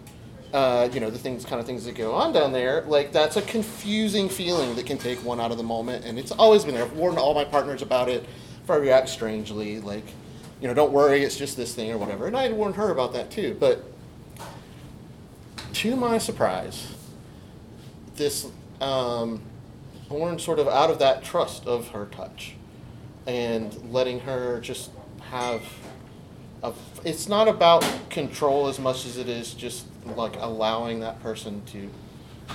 uh, 0.53 0.89
you 0.93 1.01
know 1.01 1.11
the 1.11 1.19
things 1.19 1.45
kind 1.45 1.61
of 1.61 1.67
things 1.67 1.85
that 1.87 1.95
go 1.95 2.13
on 2.13 2.33
down 2.33 2.53
there, 2.53 2.83
like 2.83 3.13
that's 3.13 3.37
a 3.37 3.43
confusing 3.43 4.29
feeling 4.29 4.75
that 4.77 4.87
can 4.87 4.99
take 4.99 5.25
one 5.25 5.41
out 5.41 5.51
of 5.51 5.57
the 5.57 5.63
moment. 5.63 6.05
And 6.05 6.19
it's 6.19 6.33
always 6.33 6.65
been 6.65 6.75
there. 6.75 6.85
I've 6.85 6.93
warned 6.93 7.19
all 7.19 7.35
my 7.35 7.45
partners 7.45 7.83
about 7.83 8.09
it. 8.09 8.25
If 8.63 8.71
I 8.71 8.77
react 8.77 9.09
strangely, 9.09 9.81
like 9.81 10.05
you 10.63 10.69
know, 10.69 10.75
don't 10.75 10.93
worry, 10.93 11.25
it's 11.25 11.37
just 11.37 11.57
this 11.57 11.75
thing 11.75 11.91
or 11.91 11.99
whatever. 11.99 12.29
And 12.29 12.37
I 12.37 12.45
had 12.45 12.53
warned 12.53 12.77
her 12.77 12.93
about 12.93 13.13
that 13.15 13.33
too. 13.33 13.57
But 13.59 13.85
to 15.73 15.97
my 15.97 16.19
surprise, 16.19 16.95
this 18.15 18.47
um, 18.81 19.43
born 20.09 20.39
sort 20.39 20.61
of 20.61 20.69
out 20.69 20.89
of 20.89 21.01
that 21.01 21.25
trust 21.25 21.67
of 21.67 21.89
her 21.89 22.07
touch 22.07 22.55
and 23.27 23.93
letting 23.93 24.21
her 24.21 24.61
just 24.61 24.93
have 25.31 25.63
a, 26.63 26.73
it's 27.05 27.29
not 27.29 27.49
about 27.49 27.85
control 28.09 28.69
as 28.69 28.79
much 28.79 29.05
as 29.05 29.17
it 29.17 29.29
is 29.29 29.55
just 29.55 29.87
like 30.15 30.37
allowing 30.37 31.01
that 31.01 31.21
person 31.23 31.61
to 31.67 31.91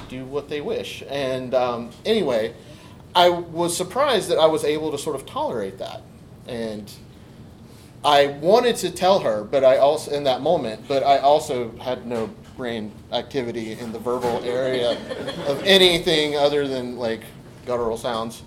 do 0.08 0.24
what 0.24 0.48
they 0.48 0.62
wish 0.62 1.04
and 1.10 1.56
um, 1.56 1.90
anyway 2.06 2.54
i 3.16 3.30
was 3.30 3.76
surprised 3.76 4.30
that 4.30 4.38
i 4.38 4.46
was 4.46 4.64
able 4.64 4.92
to 4.92 4.98
sort 4.98 5.16
of 5.16 5.26
tolerate 5.26 5.78
that 5.78 6.02
and 6.46 6.92
i 8.08 8.28
wanted 8.42 8.76
to 8.76 8.90
tell 8.90 9.20
her 9.20 9.44
but 9.44 9.64
i 9.64 9.78
also 9.78 10.10
in 10.12 10.24
that 10.24 10.42
moment 10.42 10.84
but 10.88 11.04
i 11.04 11.20
also 11.20 11.72
had 11.78 12.08
no 12.08 12.28
brain 12.56 12.92
activity 13.12 13.74
in 13.74 13.92
the 13.92 14.00
verbal 14.00 14.44
area 14.44 14.98
of 15.48 15.62
anything 15.64 16.36
other 16.36 16.68
than 16.68 16.98
like 16.98 17.22
guttural 17.66 17.98
sounds 17.98 18.42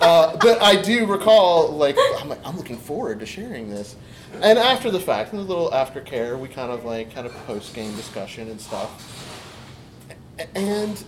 uh, 0.00 0.36
but 0.38 0.62
I 0.62 0.80
do 0.80 1.06
recall, 1.06 1.68
like, 1.68 1.96
I'm, 2.18 2.28
like, 2.28 2.40
I'm 2.44 2.56
looking 2.56 2.78
forward 2.78 3.20
to 3.20 3.26
sharing 3.26 3.68
this. 3.68 3.96
And 4.40 4.58
after 4.58 4.90
the 4.90 5.00
fact, 5.00 5.32
in 5.32 5.38
the 5.38 5.44
little 5.44 5.70
aftercare, 5.70 6.38
we 6.38 6.48
kind 6.48 6.70
of 6.70 6.84
like 6.84 7.12
kind 7.14 7.26
of 7.26 7.34
post 7.46 7.74
game 7.74 7.94
discussion 7.96 8.48
and 8.48 8.60
stuff. 8.60 9.36
And 10.54 11.02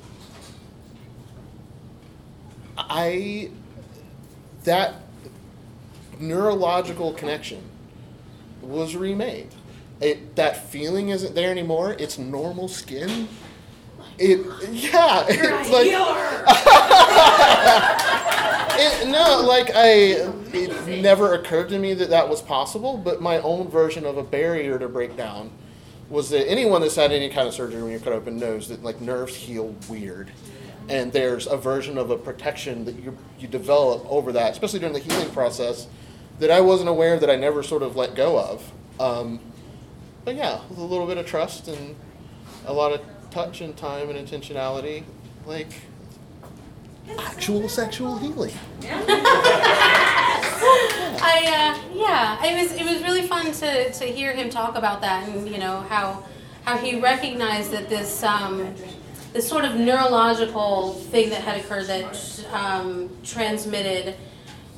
I, 2.77 3.51
that 4.65 4.97
neurological 6.19 7.15
connection 7.15 7.62
was 8.62 8.97
remade. 8.97 9.49
It 10.00 10.37
that 10.37 10.69
feeling 10.69 11.11
isn't 11.11 11.35
there 11.35 11.50
anymore. 11.50 11.95
It's 11.99 12.19
normal 12.19 12.69
skin. 12.69 13.28
It 14.19 14.40
yeah. 14.71 15.25
It's 15.28 15.71
like 15.71 15.87
it, 18.78 19.09
no, 19.09 19.42
like 19.47 19.71
I, 19.75 20.31
it 20.57 21.00
never 21.00 21.35
occurred 21.35 21.69
to 21.71 21.78
me 21.78 21.95
that 21.95 22.11
that 22.11 22.28
was 22.28 22.42
possible. 22.42 22.97
But 22.97 23.21
my 23.21 23.38
own 23.40 23.69
version 23.69 24.04
of 24.04 24.19
a 24.19 24.23
barrier 24.23 24.78
to 24.78 24.88
break 24.88 25.16
down 25.16 25.50
was 26.09 26.31
that 26.31 26.49
anyone 26.49 26.83
that's 26.83 26.97
had 26.97 27.12
any 27.12 27.31
kind 27.31 27.49
of 27.49 27.54
surgery 27.54 27.83
when 27.83 27.90
you're 27.90 28.00
cut 28.00 28.12
open 28.12 28.38
knows 28.38 28.69
that 28.69 28.83
like 28.83 29.00
nerves 29.00 29.35
heal 29.35 29.75
weird, 29.88 30.31
and 30.88 31.12
there's 31.12 31.47
a 31.47 31.57
version 31.57 31.97
of 31.97 32.11
a 32.11 32.19
protection 32.19 32.85
that 32.85 32.97
you 32.97 33.16
you 33.38 33.49
develop 33.49 34.04
over 34.11 34.33
that, 34.33 34.52
especially 34.52 34.81
during 34.81 34.95
the 34.95 35.00
healing 35.00 35.31
process, 35.31 35.87
that 36.43 36.51
I 36.51 36.61
wasn't 36.61 36.89
aware 36.89 37.21
that 37.21 37.31
I 37.31 37.37
never 37.37 37.63
sort 37.63 37.85
of 37.85 37.95
let 37.95 38.17
go 38.17 38.37
of. 38.37 38.73
Um, 38.99 39.39
but 40.25 40.35
yeah, 40.35 40.61
with 40.69 40.79
a 40.79 40.83
little 40.83 41.07
bit 41.07 41.17
of 41.17 41.25
trust 41.25 41.69
and 41.69 41.95
a 42.67 42.73
lot 42.73 42.91
of 42.91 43.01
touch 43.31 43.61
and 43.61 43.77
time 43.77 44.11
and 44.11 44.19
intentionality, 44.19 45.05
like 45.47 45.73
actual 47.17 47.69
sexual 47.69 48.19
healing. 48.19 48.53
Yeah. 48.81 49.05
I 51.23 51.45
uh, 51.47 51.79
yeah, 51.95 52.45
it 52.45 52.61
was 52.61 52.73
it 52.73 52.85
was 52.85 53.05
really 53.05 53.29
fun 53.29 53.53
to, 53.53 53.93
to 53.93 54.05
hear 54.05 54.33
him 54.33 54.51
talk 54.51 54.77
about 54.77 55.01
that 55.03 55.29
and 55.29 55.49
you 55.49 55.59
know 55.59 55.83
how 55.83 56.25
how 56.65 56.77
he 56.77 56.99
recognized 56.99 57.71
that 57.71 57.89
this 57.89 58.25
um, 58.25 58.75
this 59.33 59.49
sort 59.49 59.65
of 59.65 59.77
neurological 59.77 60.95
thing 60.95 61.31
that 61.31 61.43
had 61.43 61.61
occurred 61.61 61.87
that 61.87 62.45
um, 62.53 63.11
transmitted 63.23 64.17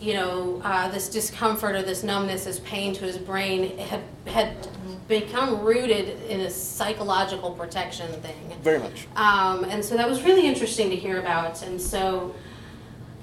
you 0.01 0.15
know 0.15 0.61
uh, 0.65 0.91
this 0.91 1.09
discomfort 1.09 1.75
or 1.75 1.83
this 1.83 2.03
numbness, 2.03 2.45
this 2.45 2.61
pain 2.61 2.95
to 2.95 3.05
his 3.05 3.19
brain 3.19 3.79
had 3.79 4.03
had 4.27 4.69
become 5.09 5.61
rooted 5.61 6.23
in 6.29 6.41
a 6.41 6.51
psychological 6.51 7.51
protection 7.53 8.11
thing. 8.23 8.57
Very 8.63 8.79
much. 8.79 9.07
Um, 9.17 9.65
and 9.65 9.85
so 9.85 9.97
that 9.97 10.09
was 10.09 10.23
really 10.23 10.47
interesting 10.47 10.91
to 10.91 10.97
hear 10.97 11.21
about. 11.21 11.63
And 11.63 11.81
so 11.81 12.35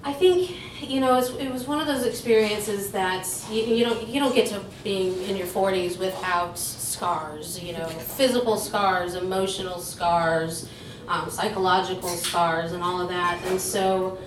I 0.03 0.13
think 0.13 0.55
you 0.81 0.99
know 0.99 1.17
it 1.17 1.51
was 1.51 1.67
one 1.67 1.79
of 1.79 1.87
those 1.87 2.05
experiences 2.05 2.91
that 2.91 3.27
you, 3.51 3.61
you 3.63 3.85
don't 3.85 4.07
you 4.07 4.19
don't 4.19 4.33
get 4.33 4.47
to 4.47 4.61
being 4.83 5.21
in 5.23 5.35
your 5.35 5.47
40s 5.47 5.97
without 5.97 6.57
scars. 6.57 7.61
You 7.61 7.73
know, 7.73 7.87
physical 7.87 8.57
scars, 8.57 9.15
emotional 9.15 9.79
scars, 9.79 10.69
um, 11.07 11.29
psychological 11.29 12.09
scars, 12.09 12.71
and 12.71 12.81
all 12.83 13.01
of 13.01 13.09
that. 13.09 13.41
And 13.45 13.59
so. 13.59 14.17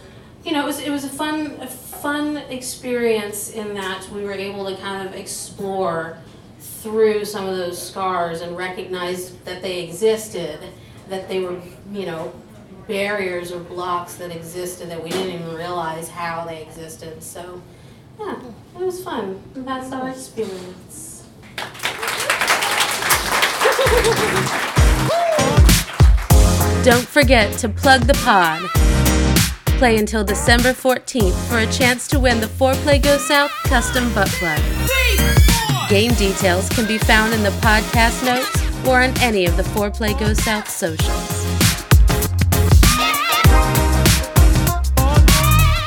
You 0.44 0.52
know, 0.52 0.62
it 0.62 0.66
was, 0.66 0.78
it 0.80 0.90
was 0.90 1.04
a 1.04 1.08
fun 1.08 1.56
a 1.60 1.66
fun 1.66 2.36
experience 2.36 3.50
in 3.52 3.72
that 3.74 4.06
we 4.10 4.24
were 4.24 4.32
able 4.32 4.66
to 4.66 4.76
kind 4.76 5.08
of 5.08 5.14
explore 5.14 6.18
through 6.60 7.24
some 7.24 7.46
of 7.46 7.56
those 7.56 7.80
scars 7.80 8.42
and 8.42 8.54
recognize 8.54 9.34
that 9.44 9.62
they 9.62 9.82
existed, 9.82 10.60
that 11.08 11.30
they 11.30 11.40
were, 11.40 11.58
you 11.90 12.04
know, 12.04 12.30
barriers 12.86 13.52
or 13.52 13.60
blocks 13.60 14.16
that 14.16 14.30
existed 14.30 14.90
that 14.90 15.02
we 15.02 15.08
didn't 15.08 15.40
even 15.40 15.54
realize 15.54 16.10
how 16.10 16.44
they 16.44 16.60
existed. 16.60 17.22
So, 17.22 17.62
yeah, 18.20 18.38
it 18.78 18.84
was 18.84 19.02
fun. 19.02 19.42
That's 19.54 19.90
our 19.92 20.10
experience. 20.10 21.26
Don't 26.84 27.08
forget 27.08 27.56
to 27.60 27.70
plug 27.70 28.02
the 28.02 28.20
pod. 28.22 29.03
Play 29.84 29.98
until 29.98 30.24
December 30.24 30.70
14th 30.70 31.34
for 31.46 31.58
a 31.58 31.70
chance 31.70 32.08
to 32.08 32.18
win 32.18 32.40
the 32.40 32.46
Foreplay 32.46 33.02
Go 33.02 33.18
South 33.18 33.50
custom 33.64 34.10
butt 34.14 34.28
plug. 34.28 34.58
Game 35.90 36.14
details 36.14 36.70
can 36.70 36.86
be 36.86 36.96
found 36.96 37.34
in 37.34 37.42
the 37.42 37.50
podcast 37.60 38.24
notes 38.24 38.48
or 38.88 39.02
on 39.02 39.10
any 39.20 39.44
of 39.44 39.58
the 39.58 39.62
Foreplay 39.62 40.18
Go 40.18 40.32
South 40.32 40.70
socials. 40.70 41.44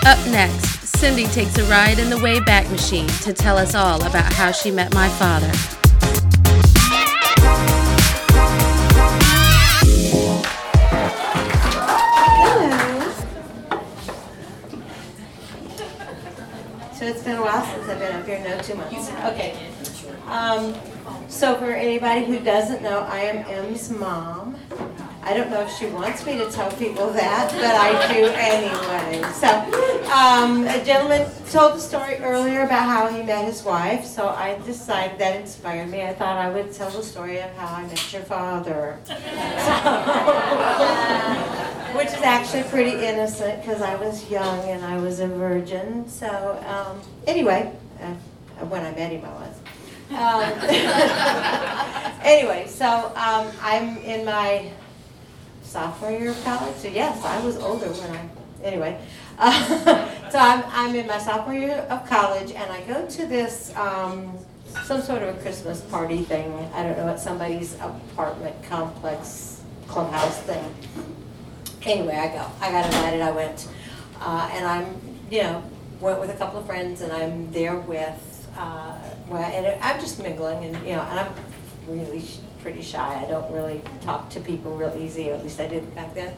Up 0.06 0.24
next, 0.28 0.86
Cindy 1.00 1.26
takes 1.26 1.58
a 1.58 1.64
ride 1.64 1.98
in 1.98 2.12
the 2.12 2.18
Wayback 2.18 2.70
Machine 2.70 3.08
to 3.24 3.34
tell 3.34 3.58
us 3.58 3.74
all 3.74 4.06
about 4.06 4.32
how 4.32 4.52
she 4.52 4.70
met 4.70 4.94
my 4.94 5.10
father. 5.10 5.52
So 17.08 17.14
it's 17.14 17.24
been 17.24 17.38
a 17.38 17.42
while 17.42 17.66
since 17.66 17.88
I've 17.88 18.00
been 18.00 18.14
up 18.14 18.26
here, 18.26 18.38
no, 18.40 18.60
two 18.60 18.76
months. 18.76 19.10
Okay. 19.32 19.58
Um, 20.28 20.76
so 21.30 21.56
for 21.56 21.72
anybody 21.72 22.26
who 22.26 22.38
doesn't 22.38 22.82
know, 22.82 23.08
I 23.10 23.20
am 23.20 23.46
M's 23.48 23.90
mom. 23.90 24.58
I 25.24 25.34
don't 25.34 25.50
know 25.50 25.62
if 25.62 25.72
she 25.72 25.86
wants 25.86 26.26
me 26.26 26.38
to 26.38 26.52
tell 26.52 26.70
people 26.74 27.10
that, 27.12 27.50
but 27.54 27.64
I 27.64 28.14
do 28.14 28.26
anyway. 28.36 29.24
So, 29.32 29.48
um, 30.12 30.68
a 30.68 30.84
gentleman 30.84 31.32
told 31.50 31.76
the 31.76 31.80
story 31.80 32.18
earlier 32.18 32.64
about 32.64 32.90
how 32.90 33.08
he 33.08 33.24
met 33.24 33.46
his 33.46 33.64
wife, 33.64 34.04
so 34.04 34.28
I 34.28 34.60
decided 34.66 35.18
that 35.20 35.40
inspired 35.40 35.90
me. 35.90 36.04
I 36.04 36.14
thought 36.14 36.38
I 36.38 36.50
would 36.50 36.74
tell 36.74 36.90
the 36.90 37.04
story 37.04 37.40
of 37.40 37.50
how 37.56 37.74
I 37.74 37.84
met 37.84 38.12
your 38.12 38.24
father. 38.24 39.00
Which 41.96 42.08
is 42.08 42.22
actually 42.22 42.64
pretty 42.64 43.06
innocent 43.06 43.62
because 43.62 43.82
I 43.82 43.96
was 43.96 44.30
young 44.30 44.60
and 44.70 44.84
I 44.84 44.98
was 44.98 45.20
a 45.20 45.28
virgin. 45.28 46.08
So, 46.10 46.62
um, 46.68 47.02
anyway, 47.26 47.72
uh, 48.02 48.14
when 48.66 48.86
I 48.86 48.92
met 48.92 49.12
him, 49.12 49.24
I 49.24 49.30
was. 49.30 49.56
Um, 50.12 50.44
anyway, 52.24 52.68
so 52.68 53.12
um, 53.16 53.52
I'm 53.62 53.98
in 53.98 54.26
my 54.26 54.70
sophomore 55.64 56.12
year 56.12 56.32
of 56.32 56.44
college. 56.44 56.76
So, 56.76 56.90
yes, 56.90 57.24
I 57.24 57.40
was 57.46 57.58
older 57.58 57.88
when 57.88 58.12
I. 58.12 58.30
Anyway, 58.64 59.00
uh, 59.38 60.30
so 60.32 60.40
I'm, 60.40 60.64
I'm 60.68 60.96
in 60.96 61.08
my 61.08 61.20
sophomore 61.20 61.56
year 61.56 61.86
of 61.90 62.08
college 62.08 62.52
and 62.52 62.72
I 62.72 62.82
go 62.82 63.08
to 63.08 63.26
this. 63.26 63.76
Um, 63.76 64.38
some 64.84 65.02
sort 65.02 65.24
of 65.24 65.36
a 65.36 65.42
Christmas 65.42 65.82
party 65.82 66.24
thing. 66.24 66.54
I 66.74 66.84
don't 66.84 66.98
know, 66.98 67.08
at 67.08 67.20
somebody's 67.20 67.76
apartment 67.76 68.56
complex 68.64 69.62
clubhouse 69.88 70.38
thing 70.42 70.76
anyway, 71.88 72.16
I 72.16 72.28
go. 72.28 72.46
I 72.62 72.72
got 72.72 72.86
invited. 72.86 73.22
I 73.22 73.32
went, 73.32 73.68
uh, 74.20 74.50
and 74.54 74.66
I'm, 74.66 74.96
you 75.32 75.44
know, 75.44 75.64
went 76.00 76.20
with 76.20 76.30
a 76.30 76.34
couple 76.36 76.60
of 76.60 76.66
friends, 76.66 77.02
and 77.02 77.12
I'm 77.12 77.52
there 77.52 77.78
with, 77.78 78.48
uh, 78.58 78.98
well, 79.28 79.42
and 79.42 79.82
I'm 79.82 80.00
just 80.00 80.22
mingling, 80.22 80.66
and 80.66 80.76
you 80.86 80.96
know, 80.96 81.02
and 81.02 81.20
I'm 81.20 81.34
really 81.88 82.24
pretty 82.62 82.82
shy. 82.82 83.24
I 83.24 83.30
don't 83.30 83.52
really 83.52 83.82
talk 84.02 84.30
to 84.32 84.40
people 84.40 84.76
real 84.76 84.96
easy, 85.00 85.30
or 85.30 85.36
at 85.36 85.44
least 85.44 85.60
I 85.60 85.68
didn't 85.68 85.94
back 85.96 86.14
then. 86.14 86.34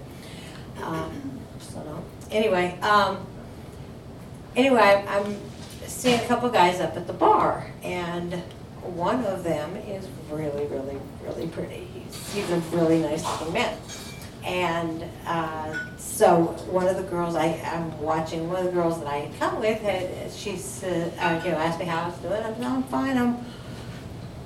Um, 0.84 1.40
so 1.60 1.84
no. 1.84 2.04
Anyway, 2.32 2.80
um, 2.82 3.26
anyway, 4.56 5.04
I'm 5.08 5.38
seeing 5.88 6.20
a 6.20 6.28
couple 6.28 6.50
guys 6.50 6.80
up 6.80 6.96
at 6.96 7.08
the 7.08 7.14
bar, 7.14 7.68
and 7.84 8.36
one 8.84 9.26
of 9.26 9.44
them 9.44 9.76
is 9.76 10.08
really, 10.30 10.66
really, 10.68 10.98
really 11.24 11.48
pretty. 11.48 11.88
He's, 11.94 12.34
he's 12.34 12.50
a 12.52 12.60
really 12.72 13.00
nice 13.00 13.24
looking 13.24 13.54
man. 13.54 13.78
And 14.44 15.04
uh, 15.26 15.78
so 15.98 16.56
one 16.70 16.88
of 16.88 16.98
the 16.98 17.04
girls 17.04 17.36
I, 17.36 17.62
I'm 17.66 18.00
watching, 18.02 18.50
one 18.50 18.60
of 18.60 18.66
the 18.66 18.72
girls 18.72 19.00
that 19.00 19.08
I 19.08 19.18
had 19.18 19.40
come 19.40 19.60
with, 19.60 19.82
had, 19.82 20.32
she 20.32 20.56
said, 20.56 21.14
uh, 21.20 21.42
you 21.44 21.52
know, 21.52 21.58
asked 21.58 21.80
me 21.80 21.86
how 21.86 22.04
I 22.04 22.08
was 22.10 22.18
doing. 22.20 22.44
I'm, 22.44 22.60
no, 22.60 22.76
I'm 22.76 22.84
fine. 22.84 23.18
I'm 23.18 23.38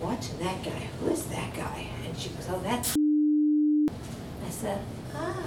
watching 0.02 0.38
that 0.40 0.64
guy. 0.64 0.90
Who 1.00 1.10
is 1.10 1.26
that 1.28 1.54
guy? 1.56 1.88
And 2.06 2.18
she 2.18 2.30
goes, 2.30 2.48
oh, 2.50 2.60
that's. 2.64 2.96
I 4.46 4.50
said, 4.50 4.82
ah. 5.14 5.44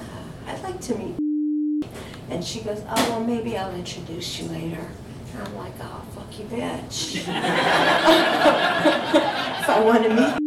I'd 0.47 0.63
like 0.63 0.81
to 0.83 0.95
meet. 0.97 1.17
And 2.31 2.45
she 2.45 2.61
goes, 2.61 2.83
oh, 2.89 3.11
well, 3.11 3.21
maybe 3.21 3.57
I'll 3.57 3.75
introduce 3.75 4.41
you 4.41 4.49
later. 4.49 4.87
And 5.33 5.43
I'm 5.47 5.57
like, 5.57 5.73
oh, 5.81 6.05
fuck 6.15 6.39
you, 6.39 6.45
bitch. 6.47 7.17
if 7.19 7.29
I 9.69 9.81
want 9.85 10.05
to 10.05 10.15
meet. 10.15 10.46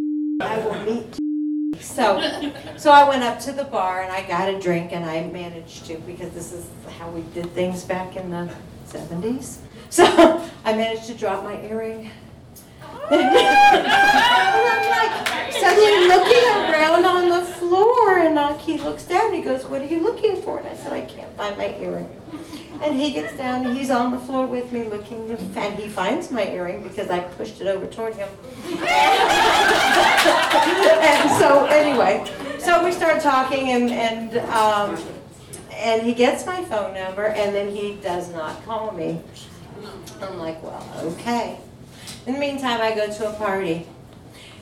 So, 1.90 2.54
so 2.78 2.92
I 2.92 3.08
went 3.10 3.24
up 3.24 3.40
to 3.42 3.52
the 3.52 3.64
bar 3.64 4.04
and 4.04 4.12
I 4.12 4.26
got 4.28 4.48
a 4.48 4.60
drink 4.60 4.92
and 4.94 5.04
I 5.04 5.26
managed 5.26 5.86
to 5.88 5.98
because 6.00 6.32
this 6.32 6.54
is 6.54 6.68
how 6.98 7.10
we 7.10 7.22
did 7.34 7.52
things 7.54 7.84
back 7.84 8.16
in 8.16 8.30
the 8.30 8.50
70s. 8.88 9.58
So 9.92 10.06
I 10.66 10.74
managed 10.74 11.08
to 11.08 11.16
drop 11.16 11.44
my 11.44 11.60
earring. 11.64 12.12
Oh. 12.84 13.08
and 13.10 13.22
I'm 14.70 14.86
like 14.88 15.52
suddenly 15.52 16.08
looking 16.08 16.46
around 16.48 17.06
on 17.06 17.30
the 17.30 17.44
floor 17.70 18.18
and 18.18 18.38
uh, 18.40 18.58
he 18.58 18.78
looks 18.78 19.06
down 19.06 19.28
and 19.28 19.36
he 19.36 19.42
goes, 19.42 19.64
what 19.66 19.82
are 19.82 19.86
you 19.86 20.02
looking 20.02 20.42
for? 20.42 20.58
And 20.58 20.68
I 20.68 20.76
said, 20.76 20.92
I 20.92 21.02
can't 21.02 21.32
find 21.38 21.56
my 21.56 21.76
earring. 21.76 22.10
And 22.82 23.00
he 23.00 23.12
gets 23.12 23.38
down 23.38 23.66
and 23.66 23.78
he's 23.78 23.92
on 23.92 24.12
the 24.12 24.20
floor 24.20 24.48
with 24.48 24.72
me 24.72 24.86
looking 24.86 25.30
and 25.30 25.76
he 25.76 25.88
finds 25.88 26.32
my 26.32 26.48
earring 26.48 26.82
because 26.82 27.10
I 27.10 27.20
pushed 27.20 27.62
it 27.62 27.68
over 27.68 27.86
toward 27.86 28.16
him. 28.16 28.30
and 31.02 31.30
so 31.40 31.66
anyway, 31.66 32.26
so 32.58 32.84
we 32.84 32.92
start 32.92 33.22
talking 33.22 33.70
and 33.72 33.92
and 33.92 34.38
um, 34.50 34.98
and 35.74 36.02
he 36.02 36.14
gets 36.14 36.46
my 36.46 36.64
phone 36.66 36.94
number 36.94 37.26
and 37.28 37.54
then 37.54 37.70
he 37.70 37.96
does 37.96 38.32
not 38.34 38.64
call 38.66 38.92
me. 38.92 39.22
I'm 40.22 40.38
like, 40.38 40.62
well, 40.64 40.86
okay. 41.04 41.60
In 42.26 42.34
the 42.34 42.40
meantime, 42.40 42.80
I 42.82 42.96
go 42.96 43.12
to 43.12 43.30
a 43.30 43.34
party 43.34 43.88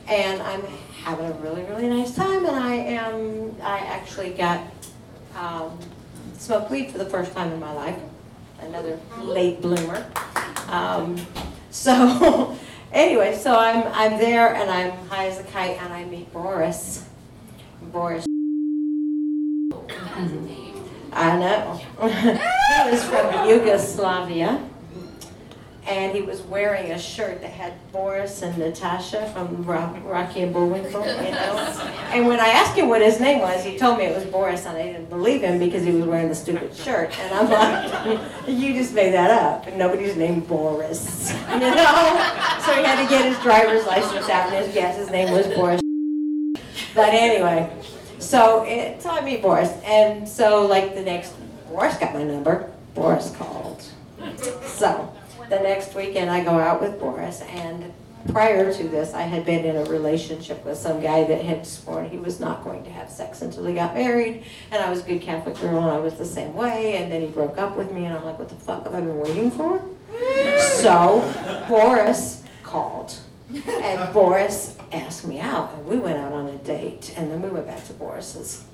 and 0.07 0.41
I'm 0.41 0.63
having 1.07 1.27
a 1.27 1.33
really 1.35 1.63
really 1.63 1.87
nice 1.87 2.13
time 2.13 2.45
and 2.45 2.57
I 2.57 2.75
am 2.75 3.55
I 3.63 3.77
actually 3.77 4.31
got 4.31 4.59
um, 5.37 5.79
smoked 6.37 6.69
weed 6.69 6.91
for 6.91 6.97
the 6.97 7.05
first 7.05 7.31
time 7.31 7.53
in 7.53 7.61
my 7.61 7.71
life. 7.71 7.97
Another 8.59 8.99
late 9.21 9.61
bloomer. 9.61 10.05
Um, 10.67 11.15
so 11.71 12.57
anyway, 12.91 13.37
so 13.37 13.57
I'm 13.57 13.83
I'm 13.93 14.19
there 14.19 14.53
and 14.53 14.69
I'm 14.69 14.91
high 15.07 15.27
as 15.27 15.39
a 15.39 15.43
kite 15.43 15.81
and 15.81 15.93
I 15.93 16.03
meet 16.03 16.33
Boris. 16.33 17.07
Boris. 17.83 18.25
I 21.13 21.37
know. 21.39 21.79
he 22.01 22.91
was 22.91 23.03
from 23.05 23.47
Yugoslavia. 23.47 24.61
And 25.87 26.13
he 26.13 26.21
was 26.21 26.41
wearing 26.41 26.91
a 26.91 26.99
shirt 26.99 27.39
that 27.41 27.51
had 27.51 27.73
Boris 27.93 28.41
and 28.41 28.57
Natasha 28.57 29.29
from 29.33 29.63
Ro- 29.63 29.97
Rocky 30.03 30.41
and 30.41 30.51
Bullwinkle, 30.53 30.99
you 31.05 31.05
know. 31.31 31.91
And 32.11 32.27
when 32.27 32.41
I 32.41 32.47
asked 32.49 32.75
him 32.75 32.89
what 32.89 33.01
his 33.01 33.21
name 33.21 33.39
was, 33.39 33.63
he 33.63 33.77
told 33.77 33.97
me 33.97 34.03
it 34.05 34.13
was 34.13 34.25
Boris, 34.25 34.65
and 34.65 34.75
I 34.77 34.83
didn't 34.83 35.09
believe 35.09 35.41
him 35.43 35.59
because 35.59 35.85
he 35.85 35.91
was 35.91 36.03
wearing 36.03 36.27
the 36.27 36.35
stupid 36.35 36.75
shirt. 36.75 37.17
And 37.19 37.33
I'm 37.33 37.49
like, 37.49 38.19
you 38.47 38.73
just 38.73 38.93
made 38.93 39.13
that 39.13 39.31
up, 39.31 39.65
and 39.67 39.77
nobody's 39.77 40.17
named 40.17 40.45
Boris, 40.47 41.31
you 41.53 41.59
know. 41.59 41.71
So 42.65 42.73
he 42.73 42.83
had 42.83 43.01
to 43.01 43.09
get 43.09 43.23
his 43.25 43.39
driver's 43.41 43.85
license 43.87 44.27
out, 44.29 44.51
and 44.51 44.65
his 44.65 44.73
guess 44.73 44.97
his 44.97 45.09
name 45.09 45.31
was 45.31 45.47
Boris. 45.47 45.79
But 46.93 47.13
anyway, 47.13 47.71
so 48.19 48.63
it 48.67 48.99
taught 48.99 49.23
me 49.23 49.37
Boris, 49.37 49.71
and 49.85 50.27
so 50.27 50.65
like 50.65 50.95
the 50.95 51.01
next, 51.01 51.33
Boris 51.69 51.95
got 51.97 52.13
my 52.13 52.23
number. 52.23 52.71
Boris 52.93 53.33
called. 53.37 53.83
So 54.65 55.13
the 55.49 55.59
next 55.59 55.95
weekend 55.95 56.29
I 56.29 56.43
go 56.43 56.59
out 56.59 56.81
with 56.81 56.99
Boris 56.99 57.41
and 57.41 57.93
prior 58.31 58.73
to 58.73 58.83
this 58.87 59.13
I 59.13 59.21
had 59.21 59.45
been 59.45 59.63
in 59.63 59.77
a 59.77 59.85
relationship 59.85 60.63
with 60.65 60.77
some 60.77 61.01
guy 61.01 61.23
that 61.23 61.43
had 61.43 61.65
sworn 61.65 62.09
he 62.09 62.17
was 62.17 62.39
not 62.39 62.63
going 62.63 62.83
to 62.83 62.89
have 62.89 63.09
sex 63.09 63.41
until 63.41 63.65
he 63.65 63.73
got 63.73 63.93
married 63.93 64.43
and 64.71 64.83
I 64.83 64.89
was 64.89 64.99
a 64.99 65.03
good 65.03 65.21
Catholic 65.21 65.59
girl 65.59 65.77
and 65.77 65.89
I 65.89 65.97
was 65.97 66.15
the 66.15 66.25
same 66.25 66.53
way 66.53 66.97
and 66.97 67.11
then 67.11 67.21
he 67.21 67.27
broke 67.27 67.57
up 67.57 67.77
with 67.77 67.91
me 67.91 68.05
and 68.05 68.17
I'm 68.17 68.25
like 68.25 68.37
what 68.37 68.49
the 68.49 68.55
fuck 68.55 68.83
have 68.83 68.93
I 68.93 68.99
been 68.99 69.19
waiting 69.19 69.51
for? 69.51 69.81
So 70.59 71.65
Boris 71.69 72.43
called 72.63 73.17
and 73.65 74.13
Boris 74.13 74.77
asked 74.91 75.25
me 75.25 75.39
out 75.39 75.73
and 75.73 75.85
we 75.85 75.97
went 75.97 76.17
out 76.17 76.33
on 76.33 76.47
a 76.47 76.57
date 76.57 77.13
and 77.15 77.31
then 77.31 77.41
we 77.41 77.49
went 77.49 77.67
back 77.67 77.85
to 77.87 77.93
Boris's 77.93 78.65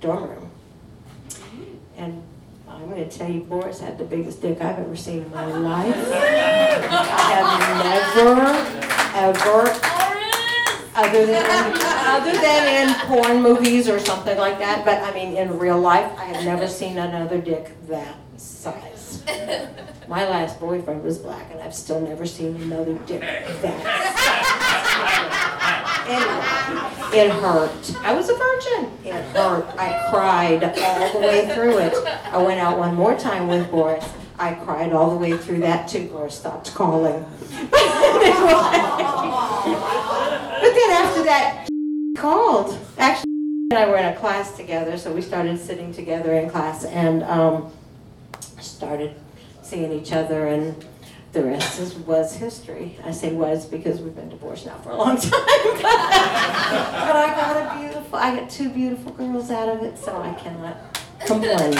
dorm 0.00 0.28
room 0.28 0.50
and 1.96 2.22
I'm 2.68 2.88
going 2.88 3.08
to 3.08 3.18
tell 3.18 3.30
you, 3.30 3.40
Boris 3.40 3.80
had 3.80 3.98
the 3.98 4.04
biggest 4.04 4.40
dick 4.42 4.60
I've 4.60 4.78
ever 4.78 4.96
seen 4.96 5.22
in 5.22 5.30
my 5.30 5.46
life. 5.58 5.94
I 6.12 7.32
have 7.34 8.14
never, 8.14 9.64
ever, 9.64 9.98
other 10.94 11.26
than 11.26 11.44
other 12.08 12.32
than 12.32 12.88
in 12.88 12.94
porn 13.06 13.42
movies 13.42 13.88
or 13.88 13.98
something 14.00 14.36
like 14.36 14.58
that, 14.58 14.84
but 14.84 15.02
I 15.02 15.14
mean 15.14 15.36
in 15.36 15.58
real 15.58 15.78
life, 15.78 16.10
I 16.18 16.24
have 16.24 16.44
never 16.44 16.66
seen 16.66 16.98
another 16.98 17.40
dick 17.40 17.70
that 17.88 18.16
size. 18.36 19.22
My 20.08 20.28
last 20.28 20.58
boyfriend 20.58 21.04
was 21.04 21.18
black, 21.18 21.50
and 21.52 21.60
I've 21.60 21.74
still 21.74 22.00
never 22.00 22.26
seen 22.26 22.56
another 22.56 22.94
dick 23.06 23.20
that 23.20 23.82
size. 24.24 24.58
Anyway, 26.08 27.22
it 27.22 27.30
hurt. 27.30 27.96
I 28.02 28.14
was 28.14 28.28
a 28.30 28.34
virgin. 28.34 28.97
It 29.18 29.24
hurt. 29.36 29.66
I 29.76 30.08
cried 30.10 30.62
all 30.62 31.12
the 31.12 31.18
way 31.18 31.48
through 31.52 31.78
it. 31.78 31.94
I 32.06 32.38
went 32.38 32.60
out 32.60 32.78
one 32.78 32.94
more 32.94 33.16
time 33.18 33.48
with 33.48 33.68
Boris. 33.68 34.08
I 34.38 34.54
cried 34.54 34.92
all 34.92 35.10
the 35.10 35.16
way 35.16 35.36
through 35.36 35.58
that 35.60 35.88
too. 35.88 36.06
Boris 36.06 36.38
stopped 36.38 36.72
calling. 36.72 37.24
but 37.50 37.70
then 40.70 40.90
after 40.90 41.24
that, 41.24 41.68
called. 42.16 42.78
Actually, 42.96 43.24
and 43.72 43.78
I 43.80 43.88
were 43.88 43.96
in 43.96 44.04
a 44.04 44.16
class 44.16 44.56
together, 44.56 44.96
so 44.96 45.12
we 45.12 45.20
started 45.20 45.58
sitting 45.58 45.92
together 45.92 46.34
in 46.34 46.48
class 46.48 46.84
and 46.84 47.24
um, 47.24 47.72
started 48.60 49.16
seeing 49.62 49.92
each 49.92 50.12
other 50.12 50.46
and 50.46 50.84
the 51.32 51.44
rest 51.44 51.78
is, 51.80 51.94
was 51.94 52.34
history. 52.34 52.96
I 53.04 53.12
say 53.12 53.32
was 53.32 53.66
because 53.66 54.00
we've 54.00 54.14
been 54.14 54.28
divorced 54.28 54.66
now 54.66 54.78
for 54.78 54.90
a 54.90 54.96
long 54.96 55.16
time. 55.20 55.30
but 55.30 55.84
I 57.16 57.34
got 57.36 57.76
a 57.76 57.80
beautiful, 57.80 58.18
I 58.18 58.36
got 58.36 58.50
two 58.50 58.70
beautiful 58.70 59.12
girls 59.12 59.50
out 59.50 59.68
of 59.68 59.82
it, 59.82 59.98
so 59.98 60.20
I 60.20 60.32
cannot 60.34 60.76
complain. 61.26 61.74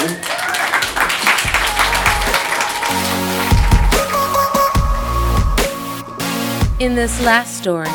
In 6.81 6.95
this 6.95 7.21
last 7.25 7.59
story, 7.59 7.89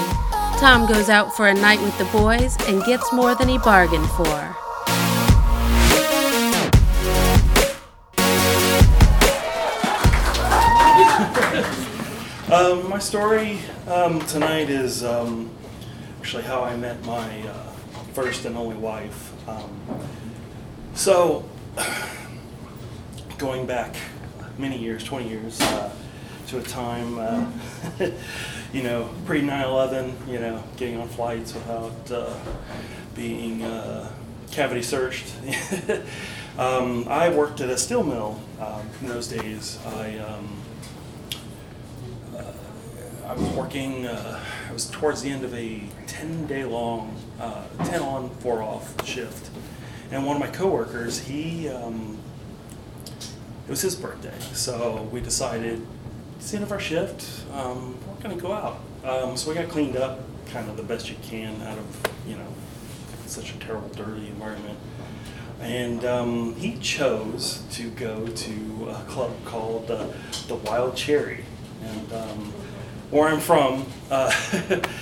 Tom 0.59 0.85
goes 0.87 1.09
out 1.09 1.35
for 1.35 1.47
a 1.47 1.53
night 1.53 1.81
with 1.81 1.97
the 1.97 2.05
boys 2.05 2.57
and 2.67 2.83
gets 2.83 3.13
more 3.13 3.35
than 3.35 3.47
he 3.47 3.57
bargained 3.59 4.09
for. 4.11 4.62
Um, 12.53 12.87
my 12.87 12.99
story 12.99 13.57
um, 13.87 14.19
tonight 14.27 14.69
is 14.69 15.03
um, 15.03 15.49
actually 16.19 16.43
how 16.43 16.61
I 16.61 16.77
met 16.77 17.03
my 17.03 17.47
uh, 17.47 17.53
first 18.13 18.45
and 18.45 18.55
only 18.55 18.75
wife. 18.75 19.33
Um, 19.49 19.75
so, 20.93 21.49
going 23.39 23.65
back 23.65 23.95
many 24.59 24.77
years, 24.77 25.03
20 25.03 25.27
years, 25.27 25.59
uh, 25.61 25.91
to 26.49 26.59
a 26.59 26.61
time, 26.61 27.17
uh, 27.17 27.43
you 28.71 28.83
know, 28.83 29.09
pre 29.25 29.41
9 29.41 29.65
11, 29.65 30.15
you 30.27 30.37
know, 30.37 30.63
getting 30.77 30.99
on 30.99 31.07
flights 31.07 31.55
without 31.55 32.11
uh, 32.11 32.35
being 33.15 33.63
uh, 33.63 34.11
cavity 34.51 34.83
searched. 34.83 35.33
um, 36.59 37.07
I 37.07 37.29
worked 37.29 37.61
at 37.61 37.71
a 37.71 37.77
steel 37.79 38.03
mill 38.03 38.39
um, 38.59 38.87
in 39.01 39.07
those 39.07 39.27
days. 39.27 39.79
I 39.87 40.23
I 43.33 43.35
was 43.35 43.49
working, 43.55 44.05
uh, 44.05 44.39
I 44.69 44.73
was 44.73 44.91
towards 44.91 45.23
the 45.23 45.31
end 45.31 45.43
of 45.43 45.55
a 45.55 45.81
10 46.05 46.45
day 46.45 46.65
long, 46.65 47.19
uh, 47.39 47.63
10 47.83 47.99
on, 48.03 48.29
4 48.29 48.61
off 48.61 49.07
shift. 49.07 49.49
And 50.11 50.23
one 50.27 50.35
of 50.35 50.39
my 50.39 50.55
coworkers, 50.55 51.17
he, 51.17 51.67
um, 51.67 52.19
it 53.67 53.71
was 53.71 53.81
his 53.81 53.95
birthday. 53.95 54.37
So 54.53 55.09
we 55.11 55.19
decided, 55.19 55.83
it's 56.37 56.51
the 56.51 56.57
end 56.57 56.63
of 56.63 56.71
our 56.71 56.79
shift, 56.79 57.43
um, 57.55 57.97
we're 58.07 58.21
going 58.21 58.37
to 58.37 58.41
go 58.41 58.53
out. 58.53 58.77
Um, 59.03 59.35
so 59.35 59.49
we 59.49 59.55
got 59.55 59.67
cleaned 59.67 59.97
up 59.97 60.19
kind 60.51 60.69
of 60.69 60.77
the 60.77 60.83
best 60.83 61.09
you 61.09 61.15
can 61.23 61.59
out 61.63 61.79
of, 61.79 62.13
you 62.27 62.35
know, 62.35 62.53
such 63.25 63.55
a 63.55 63.57
terrible, 63.57 63.89
dirty 63.95 64.27
environment. 64.27 64.77
And 65.59 66.05
um, 66.05 66.53
he 66.53 66.77
chose 66.77 67.63
to 67.71 67.89
go 67.89 68.27
to 68.27 68.89
a 68.89 69.03
club 69.07 69.31
called 69.43 69.89
uh, 69.89 70.09
the 70.47 70.55
Wild 70.55 70.95
Cherry. 70.95 71.45
And 71.83 72.13
um, 72.13 72.53
where 73.13 73.29
I'm 73.29 73.39
from, 73.39 73.85
uh, 74.09 74.31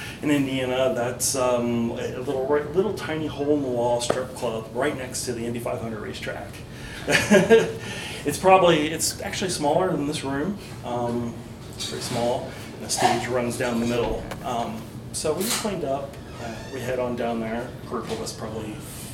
in 0.22 0.30
Indiana, 0.30 0.94
that's 0.94 1.36
um, 1.36 1.92
a 1.92 2.20
little 2.20 2.46
little 2.46 2.94
tiny 2.94 3.26
hole 3.26 3.56
in 3.56 3.62
the 3.62 3.68
wall 3.70 4.02
strip 4.02 4.36
club 4.36 4.70
right 4.74 4.96
next 4.96 5.24
to 5.26 5.34
the 5.34 5.46
Indy 5.46 5.60
500 5.60 6.00
racetrack. 6.00 6.50
it's 7.08 8.38
probably 8.38 8.92
it's 8.92 9.22
actually 9.22 9.50
smaller 9.50 9.92
than 9.92 10.08
this 10.08 10.26
room. 10.26 10.58
Um, 10.84 11.34
it's 11.76 11.90
pretty 11.90 12.04
small, 12.04 12.52
and 12.76 12.86
the 12.86 12.90
stage 12.90 13.28
runs 13.28 13.58
down 13.58 13.80
the 13.80 13.88
middle. 13.88 14.24
Um, 14.44 14.82
so 15.14 15.34
we 15.34 15.44
just 15.44 15.62
cleaned 15.62 15.86
up. 15.86 16.14
Uh, 16.44 16.54
we 16.74 16.82
head 16.82 17.00
on 17.00 17.16
down 17.16 17.40
there. 17.40 17.68
A 17.84 17.88
group 17.88 18.12
of 18.12 18.20
us, 18.22 18.34
probably 18.34 18.74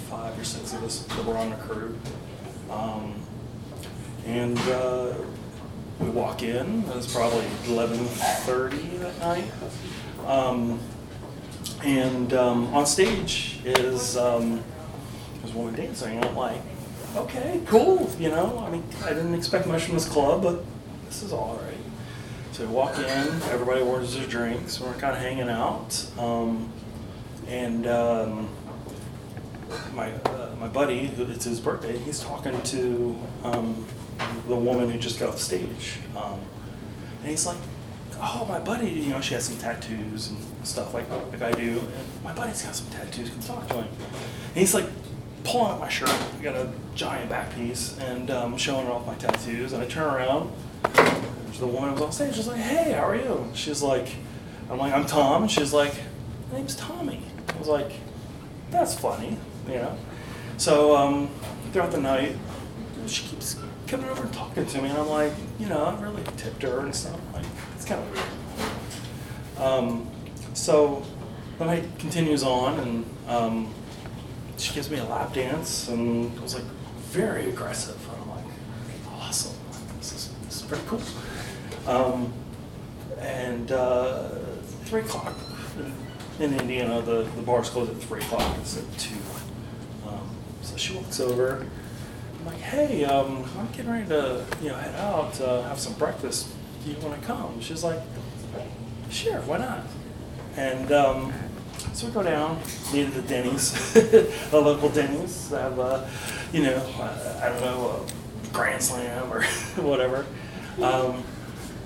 five 0.10 0.38
or 0.40 0.44
six 0.44 0.74
of 0.74 0.84
us 0.84 1.04
that 1.04 1.24
were 1.24 1.38
on 1.38 1.52
the 1.52 1.56
crew. 1.58 1.96
Um, 2.72 3.14
and 4.26 4.58
uh, 4.58 5.14
we 6.00 6.10
walk 6.10 6.44
in. 6.44 6.84
It 6.84 6.96
was 6.96 7.12
probably 7.12 7.46
eleven 7.68 7.98
thirty 8.06 8.98
that 8.98 9.20
night. 9.20 9.52
Um, 10.26 10.80
and 11.84 12.34
um, 12.34 12.74
on 12.74 12.86
stage 12.86 13.60
is 13.64 14.18
um, 14.18 14.64
a 15.44 15.58
woman 15.58 15.76
dancing. 15.76 16.24
I'm 16.24 16.36
like, 16.36 16.62
okay, 17.16 17.62
cool. 17.66 18.10
You 18.20 18.30
know, 18.30 18.64
I 18.66 18.70
mean, 18.70 18.84
I 19.06 19.10
didn't 19.10 19.36
expect 19.36 19.68
much 19.68 19.84
from 19.84 19.96
this 19.96 20.08
club, 20.08 20.44
but 20.44 20.64
this 21.06 21.24
is 21.24 21.32
all 21.34 21.60
right. 21.64 21.78
So 22.52 22.66
we 22.66 22.74
walk 22.74 22.98
in. 22.98 23.04
Everybody 23.06 23.82
orders 23.82 24.16
their 24.16 24.28
drinks. 24.28 24.80
We're 24.80 24.94
kind 24.94 25.16
of 25.16 25.22
hanging 25.22 25.50
out. 25.50 26.10
Um, 26.18 26.72
and 27.48 27.88
um, 27.88 28.50
my 29.94 30.12
uh, 30.12 30.56
my 30.60 30.68
buddy, 30.68 31.12
it's 31.18 31.46
his 31.46 31.60
birthday, 31.60 31.98
he's 32.00 32.20
talking 32.20 32.60
to 32.64 33.18
um, 33.44 33.86
the 34.48 34.56
woman 34.56 34.90
who 34.90 34.98
just 34.98 35.20
got 35.20 35.30
off 35.30 35.40
stage, 35.40 36.00
um, 36.16 36.40
and 37.22 37.30
he's 37.30 37.46
like, 37.46 37.58
"Oh, 38.22 38.46
my 38.48 38.60
buddy, 38.60 38.90
you 38.90 39.10
know, 39.10 39.22
she 39.22 39.34
has 39.34 39.46
some 39.46 39.58
tattoos 39.58 40.30
and 40.30 40.38
stuff 40.64 40.94
like 40.94 41.10
like 41.32 41.42
I 41.42 41.52
do. 41.52 41.82
My 42.24 42.34
buddy's 42.34 42.62
got 42.62 42.76
some 42.76 42.88
tattoos. 42.90 43.30
Come 43.30 43.40
talk 43.40 43.68
to 43.70 43.76
him." 43.76 43.88
And 44.50 44.58
he's 44.58 44.74
like 44.74 44.86
pulling 45.44 45.72
up 45.72 45.80
my 45.80 45.90
shirt. 45.90 46.10
I 46.10 46.44
got 46.44 46.56
a 46.56 46.72
giant 46.96 47.30
back 47.30 47.54
piece 47.56 47.98
and 48.00 48.30
um, 48.32 48.58
showing 48.58 48.86
her 48.86 48.92
off 48.92 49.06
my 49.08 49.16
tattoos. 49.16 49.74
And 49.74 49.82
I 49.82 49.86
turn 49.86 50.04
around. 50.14 50.52
The 51.60 51.66
woman 51.66 51.90
who 51.90 51.94
was 51.96 52.02
on 52.04 52.12
stage. 52.12 52.36
She's 52.36 52.48
like, 52.48 52.62
"Hey, 52.62 52.92
how 52.92 53.08
are 53.08 53.16
you?" 53.16 53.50
She's 53.56 53.82
like, 53.82 54.10
"I'm 54.70 54.78
like, 54.78 54.94
I'm 54.94 55.06
Tom." 55.08 55.44
And 55.44 55.52
she's 55.52 55.74
like, 55.74 55.94
"My 56.52 56.60
name's 56.60 56.76
Tommy." 56.76 57.20
I 57.50 57.58
was 57.58 57.68
like, 57.68 57.94
"That's 58.70 58.94
funny," 58.94 59.38
you 59.68 59.76
know. 59.76 59.98
So 60.58 60.96
um, 60.96 61.30
throughout 61.72 61.92
the 61.92 62.00
night, 62.00 62.36
she 63.08 63.24
keeps 63.26 63.56
coming 63.88 64.10
over 64.10 64.24
and 64.24 64.34
talking 64.34 64.66
to 64.66 64.82
me, 64.82 64.90
and 64.90 64.98
I'm 64.98 65.08
like, 65.08 65.34
you 65.60 65.68
know, 65.68 65.84
I 65.86 66.02
really 66.02 66.24
tipped 66.36 66.62
her 66.64 66.80
and 66.80 66.94
stuff. 66.94 67.20
Like, 67.34 67.46
it's 67.76 67.86
kind 67.86 68.02
of 68.02 68.12
weird. 68.12 69.66
Um, 69.66 70.08
so 70.54 71.04
the 71.58 71.66
night 71.66 71.86
continues 71.98 72.44
on, 72.44 72.80
and 72.80 73.06
um, 73.28 73.74
she 74.58 74.74
gives 74.74 74.90
me 74.92 74.98
a 74.98 75.06
lap 75.06 75.34
dance, 75.34 75.88
and 75.88 76.36
it 76.36 76.42
was 76.42 76.56
like 76.56 76.66
very 77.12 77.50
aggressive. 77.50 77.98
And 78.12 78.22
I'm 78.22 78.30
like, 78.30 78.46
awesome, 79.14 79.56
this 79.98 80.14
is, 80.14 80.34
this 80.46 80.58
is 80.58 80.62
pretty 80.64 80.84
cool. 80.88 81.02
Um, 81.88 82.34
and 83.20 83.72
uh, 83.72 84.30
three 84.86 85.02
o'clock 85.02 85.34
in 86.40 86.54
Indiana, 86.60 87.02
the, 87.02 87.24
the 87.24 87.42
bars 87.42 87.70
close 87.70 87.90
at 87.90 87.96
three 87.98 88.20
o'clock. 88.20 88.58
It's 88.60 88.78
at 88.78 88.98
two. 88.98 89.16
Um, 90.06 90.30
so 90.62 90.76
she 90.76 90.94
walks 90.94 91.20
over. 91.20 91.66
Like, 92.48 92.60
hey, 92.60 93.04
um, 93.04 93.44
I'm 93.60 93.68
getting 93.74 93.92
ready 93.92 94.08
to 94.08 94.46
you 94.62 94.70
know 94.70 94.76
head 94.76 94.96
out, 94.96 95.40
uh, 95.42 95.64
have 95.64 95.78
some 95.78 95.94
breakfast. 95.96 96.48
Do 96.82 96.90
you 96.90 96.98
want 97.00 97.20
to 97.20 97.28
come? 97.28 97.60
She's 97.60 97.84
like, 97.84 98.00
sure, 99.10 99.42
why 99.42 99.58
not? 99.58 99.82
And 100.56 100.90
um, 100.94 101.34
so 101.92 102.08
we 102.08 102.14
go 102.14 102.24
down, 102.24 102.62
near 102.94 103.08
the 103.08 103.22
Denny's, 103.24 103.94
the 104.52 104.62
local 104.62 104.88
Denny's. 104.88 105.52
I 105.52 105.64
Have 105.64 105.78
a, 105.78 106.10
you 106.54 106.64
know, 106.64 106.78
uh, 106.98 107.42
I 107.44 107.50
don't 107.50 107.60
know, 107.60 108.06
a 108.08 108.54
Grand 108.54 108.82
Slam 108.82 109.30
or 109.34 109.44
whatever. 109.84 110.26
Um, 110.82 111.26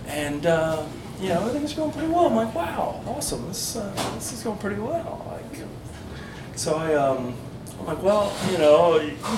and 0.05 0.45
uh, 0.45 0.85
you 1.19 1.29
know, 1.29 1.39
everything's 1.39 1.73
going 1.73 1.91
pretty 1.91 2.07
well. 2.07 2.27
I'm 2.27 2.35
like, 2.35 2.53
wow, 2.53 3.01
awesome. 3.07 3.47
This 3.47 3.77
uh, 3.77 3.91
this 4.13 4.31
is 4.31 4.43
going 4.43 4.59
pretty 4.59 4.79
well. 4.79 5.25
Like, 5.27 5.65
so 6.55 6.75
I 6.75 6.93
um, 6.93 7.33
I'm 7.81 7.87
like, 7.87 8.03
well, 8.03 8.31
you 8.51 8.59
know, 8.59 8.93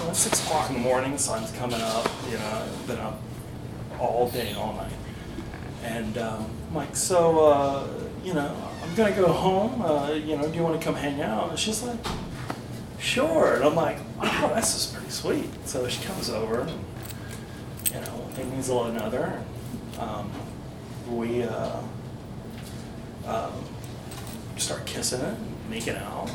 it's 0.10 0.20
six 0.20 0.44
o'clock 0.44 0.70
in 0.70 0.76
the 0.76 0.82
morning, 0.82 1.14
the 1.14 1.18
sun's 1.18 1.50
coming 1.54 1.80
up. 1.80 2.10
You 2.30 2.38
know, 2.38 2.66
I've 2.66 2.88
been 2.88 3.00
up 3.00 3.22
all 3.98 4.30
day, 4.32 4.52
all 4.52 4.74
night, 4.74 4.92
and 5.86 6.18
um, 6.18 6.52
I'm 6.68 6.76
like, 6.76 6.94
so 6.94 7.46
uh, 7.46 7.88
you 8.22 8.34
know, 8.34 8.54
I'm 8.84 8.94
gonna 8.96 9.16
go 9.16 9.32
home. 9.32 9.82
Uh, 9.82 10.12
you 10.12 10.36
know, 10.36 10.46
do 10.46 10.56
you 10.56 10.62
want 10.62 10.78
to 10.78 10.84
come 10.84 10.94
hang 10.94 11.22
out? 11.22 11.52
And 11.52 11.58
she's 11.58 11.84
like, 11.84 11.98
sure. 13.00 13.56
And 13.56 13.64
I'm 13.64 13.76
like, 13.76 14.00
oh, 14.22 14.52
this 14.56 14.76
is 14.76 14.94
pretty 14.94 15.10
sweet. 15.10 15.50
So 15.66 15.88
she 15.88 16.04
comes 16.04 16.30
over, 16.30 16.60
and, 16.60 16.72
you 17.94 18.02
know, 18.02 18.18
one 18.18 18.34
thing 18.34 18.52
a 18.52 18.74
lot 18.74 18.90
another. 18.90 19.42
Um, 19.98 20.30
we 21.10 21.44
uh, 21.44 21.80
um, 23.26 23.54
start 24.58 24.86
kissing 24.86 25.22
it, 25.22 25.38
making 25.70 25.96
out. 25.96 26.30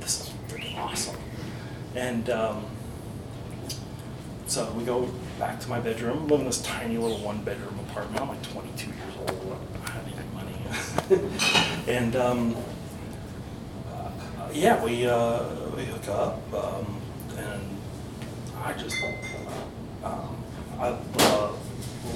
This 0.00 0.20
is 0.20 0.32
freaking 0.48 0.78
awesome. 0.78 1.16
And 1.98 2.30
um, 2.30 2.64
so 4.46 4.70
we 4.70 4.84
go 4.84 5.10
back 5.36 5.58
to 5.58 5.68
my 5.68 5.80
bedroom, 5.80 6.28
live 6.28 6.38
in 6.38 6.46
this 6.46 6.62
tiny 6.62 6.96
little 6.96 7.18
one 7.18 7.42
bedroom 7.42 7.76
apartment. 7.90 8.22
I'm 8.22 8.28
like 8.28 8.40
22 8.52 8.86
years 8.86 9.00
old. 9.18 9.30
I 9.30 9.34
don't 9.74 9.88
have 9.88 10.06
any 10.06 10.14
money. 10.32 10.54
and 11.98 12.14
um, 12.14 12.54
uh, 13.92 14.12
yeah, 14.52 14.80
we, 14.82 15.08
uh, 15.08 15.42
we 15.76 15.86
hook 15.86 16.08
up. 16.08 16.40
Um, 16.54 17.00
and 17.36 17.62
I 18.62 18.74
just, 18.74 19.02
um, 20.04 20.36
I 20.78 20.90
love, 20.90 21.58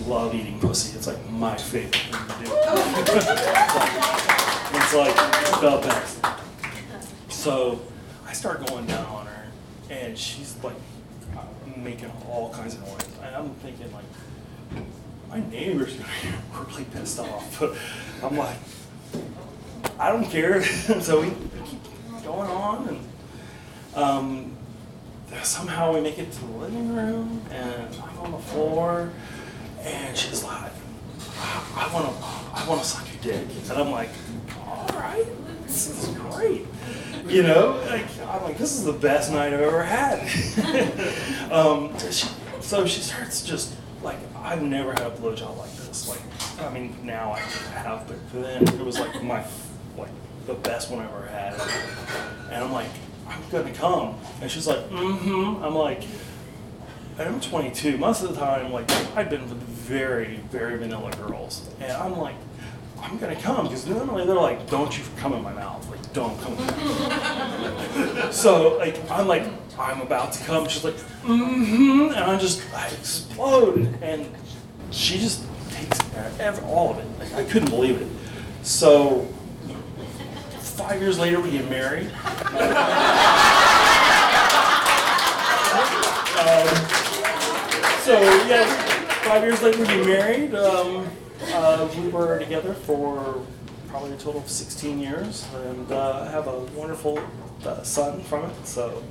love 0.07 0.33
eating 0.33 0.61
pussy. 0.61 0.97
It's 0.97 1.09
like 1.09 1.29
my 1.29 1.57
favorite 1.57 1.97
thing 1.97 2.13
to 2.13 2.19
do. 2.45 2.53
it's 4.79 4.95
like 4.95 5.17
the 5.61 5.79
best. 5.83 6.25
So 7.31 7.81
I 8.29 8.33
start 8.33 8.65
going 8.69 8.87
down 8.87 9.22
and 9.93 10.19
she's 10.19 10.57
like 10.63 10.77
making 11.77 12.11
all 12.29 12.53
kinds 12.53 12.75
of 12.75 12.81
noise. 12.81 13.09
And 13.23 13.37
I'm 13.37 13.51
thinking 13.57 13.93
like, 13.93 14.05
my 15.29 15.41
neighbor's 15.51 15.95
be 15.95 16.05
really 16.55 16.85
pissed 16.85 17.19
off. 17.19 17.61
But 17.61 17.77
I'm 18.23 18.37
like, 18.37 18.57
I 19.99 20.11
don't 20.11 20.25
care. 20.25 20.63
so 21.01 21.21
we 21.21 21.29
keep 21.67 22.25
going 22.25 22.51
on, 22.51 22.89
and 22.89 22.99
um, 23.95 24.57
somehow 25.43 25.95
we 25.95 26.01
make 26.01 26.19
it 26.19 26.33
to 26.33 26.41
the 26.41 26.53
living 26.53 26.95
room, 26.95 27.43
and 27.51 27.95
I'm 27.97 28.19
on 28.19 28.33
the 28.33 28.39
floor, 28.39 29.13
and 29.81 30.17
she's 30.17 30.43
like, 30.43 30.73
I 31.75 31.91
want 31.93 32.07
to, 32.07 32.25
I 32.55 32.67
want 32.69 32.83
to 32.83 32.87
suck 32.87 33.07
your 33.13 33.35
dick, 33.35 33.49
and 33.69 33.79
I'm 33.79 33.91
like, 33.91 34.11
all 34.67 34.87
right, 34.95 35.27
this 35.67 35.89
is 35.89 36.09
great, 36.17 36.67
you 37.29 37.43
know, 37.43 37.83
like 37.89 38.07
I'm 38.29 38.43
like, 38.43 38.59
this 38.59 38.73
is 38.73 38.85
the 38.85 38.93
best 38.93 39.33
night 39.33 39.53
I've 39.53 39.61
ever 39.61 39.83
had. 39.83 40.21
um, 41.53 41.97
she, 41.99 42.29
so 42.61 42.87
she 42.87 43.01
starts 43.01 43.43
just 43.43 43.75
like, 44.03 44.19
I've 44.37 44.63
never 44.63 44.91
had 44.93 45.07
a 45.07 45.11
blowjob 45.11 45.57
like 45.57 45.75
this. 45.77 46.09
Like, 46.09 46.21
I 46.61 46.73
mean, 46.73 46.97
now 47.05 47.33
I 47.33 47.39
have, 47.39 48.07
but 48.09 48.33
then 48.33 48.63
it 48.63 48.85
was 48.85 48.99
like 48.99 49.23
my, 49.23 49.45
like 49.97 50.11
the 50.47 50.55
best 50.55 50.91
one 50.91 51.01
I 51.01 51.05
ever 51.05 51.27
had, 51.27 51.55
and 52.51 52.65
I'm 52.65 52.73
like, 52.73 52.91
I'm 53.29 53.43
gonna 53.51 53.73
come, 53.73 54.19
and 54.41 54.51
she's 54.51 54.67
like, 54.67 54.89
mm-hmm. 54.91 55.63
I'm 55.65 55.75
like. 55.75 56.05
I'm 57.19 57.43
22. 57.43 57.99
Most 57.99 58.23
of 58.23 58.31
the 58.31 58.41
time, 58.41 58.73
like 58.73 58.91
I've 59.15 59.29
been 59.29 59.43
with 59.43 59.53
very, 59.53 60.37
very 60.51 60.79
vanilla 60.79 61.13
girls, 61.17 61.69
and 61.79 61.93
I'm 61.93 62.17
like, 62.17 62.37
I'm 63.03 63.19
gonna 63.19 63.37
come 63.37 63.67
because 63.67 63.87
normally 63.87 64.25
they're 64.25 64.35
like, 64.35 64.71
"Don't 64.71 64.97
you 64.97 65.05
come 65.17 65.35
in 65.35 65.43
my 65.43 65.53
mouth!" 65.53 65.89
Like, 65.91 66.01
"Don't 66.13 66.41
come." 66.41 66.57
So 68.33 68.79
like, 68.79 68.99
I'm 69.11 69.29
like, 69.29 69.45
I'm 69.79 70.01
about 70.01 70.33
to 70.33 70.45
come. 70.45 70.67
She's 70.67 70.85
like, 70.85 70.95
mm-hmm, 71.23 72.13
and 72.15 72.25
I 72.25 72.39
just, 72.39 72.63
I 72.75 72.87
explode, 72.89 73.99
and 74.03 74.27
she 74.91 75.19
just 75.19 75.45
takes 75.71 75.99
every, 76.41 76.65
all 76.65 76.93
of 76.93 76.99
it. 76.99 77.07
Like, 77.19 77.35
I 77.35 77.45
couldn't 77.45 77.71
believe 77.71 78.01
it. 78.01 78.09
So 78.63 79.27
five 80.59 81.01
years 81.01 81.19
later, 81.19 81.41
we 81.41 81.51
get 81.51 81.69
married. 81.69 82.11
Um, 86.43 86.67
so 88.01 88.21
yeah, 88.49 88.65
five 89.23 89.45
years 89.45 89.63
later 89.63 89.79
we 89.79 89.87
get 89.87 90.07
married. 90.07 90.55
Um, 90.55 91.09
uh, 91.53 91.89
we 91.97 92.09
were 92.09 92.39
together 92.41 92.75
for 92.75 93.47
probably 93.93 94.13
a 94.13 94.17
total 94.17 94.41
of 94.41 94.49
16 94.49 94.99
years, 94.99 95.47
and 95.55 95.93
uh, 95.93 96.25
have 96.31 96.47
a 96.47 96.59
wonderful 96.75 97.23
uh, 97.67 97.83
son 97.83 98.23
from 98.23 98.47
it. 98.47 98.67
So 98.67 99.03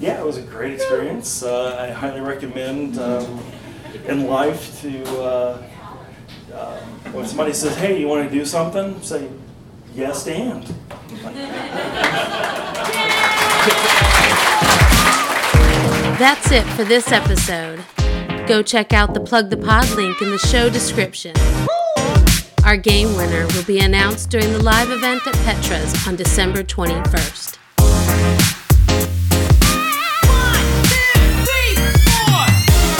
yeah, 0.00 0.20
it 0.20 0.26
was 0.26 0.36
a 0.36 0.42
great 0.42 0.74
experience. 0.74 1.44
Uh, 1.44 1.78
I 1.80 1.92
highly 1.92 2.20
recommend 2.20 2.98
um, 2.98 3.40
in 4.08 4.26
life 4.26 4.80
to 4.82 5.04
uh, 5.22 5.62
uh, 6.52 6.80
when 7.12 7.24
somebody 7.24 7.52
says, 7.52 7.76
"Hey, 7.76 8.00
you 8.00 8.08
want 8.08 8.28
to 8.28 8.34
do 8.36 8.44
something?" 8.44 9.00
Say, 9.00 9.30
"Yes, 9.94 10.26
and." 10.26 10.64
That's 16.18 16.50
it 16.50 16.64
for 16.74 16.82
this 16.82 17.12
episode. 17.12 17.84
Go 18.48 18.62
check 18.62 18.92
out 18.92 19.14
the 19.14 19.20
Plug 19.20 19.50
the 19.50 19.56
Pod 19.56 19.88
link 19.90 20.20
in 20.20 20.30
the 20.30 20.38
show 20.38 20.68
description. 20.68 21.34
Our 22.66 22.76
game 22.76 23.14
winner 23.14 23.46
will 23.54 23.62
be 23.62 23.78
announced 23.78 24.28
during 24.28 24.52
the 24.52 24.60
live 24.60 24.90
event 24.90 25.24
at 25.24 25.34
Petra's 25.44 26.08
on 26.08 26.16
December 26.16 26.64
21st. 26.64 27.58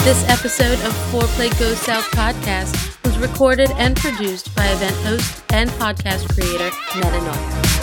This 0.05 0.25
episode 0.29 0.79
of 0.87 0.93
Foreplay 1.11 1.51
Go 1.59 1.75
South 1.75 2.05
podcast 2.13 3.03
was 3.03 3.19
recorded 3.19 3.73
and 3.73 3.97
produced 3.97 4.55
by 4.55 4.67
event 4.69 4.95
host 4.99 5.43
and 5.51 5.69
podcast 5.71 6.33
creator 6.33 6.71
Meta 6.95 7.21
North. 7.25 7.77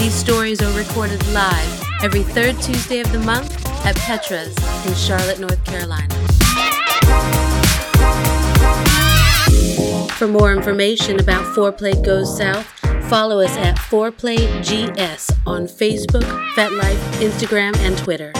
These 0.00 0.14
stories 0.14 0.60
are 0.62 0.76
recorded 0.76 1.24
live 1.28 1.82
every 2.02 2.24
third 2.24 2.60
Tuesday 2.60 2.98
of 2.98 3.12
the 3.12 3.20
month 3.20 3.64
at 3.86 3.94
Petra's 3.94 4.56
in 4.84 4.94
Charlotte, 4.94 5.38
North 5.38 5.64
Carolina. 5.64 6.35
For 10.16 10.26
more 10.26 10.50
information 10.50 11.20
about 11.20 11.44
Foreplay 11.54 12.02
Goes 12.02 12.38
South, 12.38 12.66
follow 13.10 13.38
us 13.40 13.54
at 13.58 13.76
ForePlayGS 13.76 15.38
on 15.46 15.64
Facebook, 15.66 16.24
FetLife, 16.54 16.96
Instagram, 17.20 17.76
and 17.80 17.98
Twitter. 17.98 18.32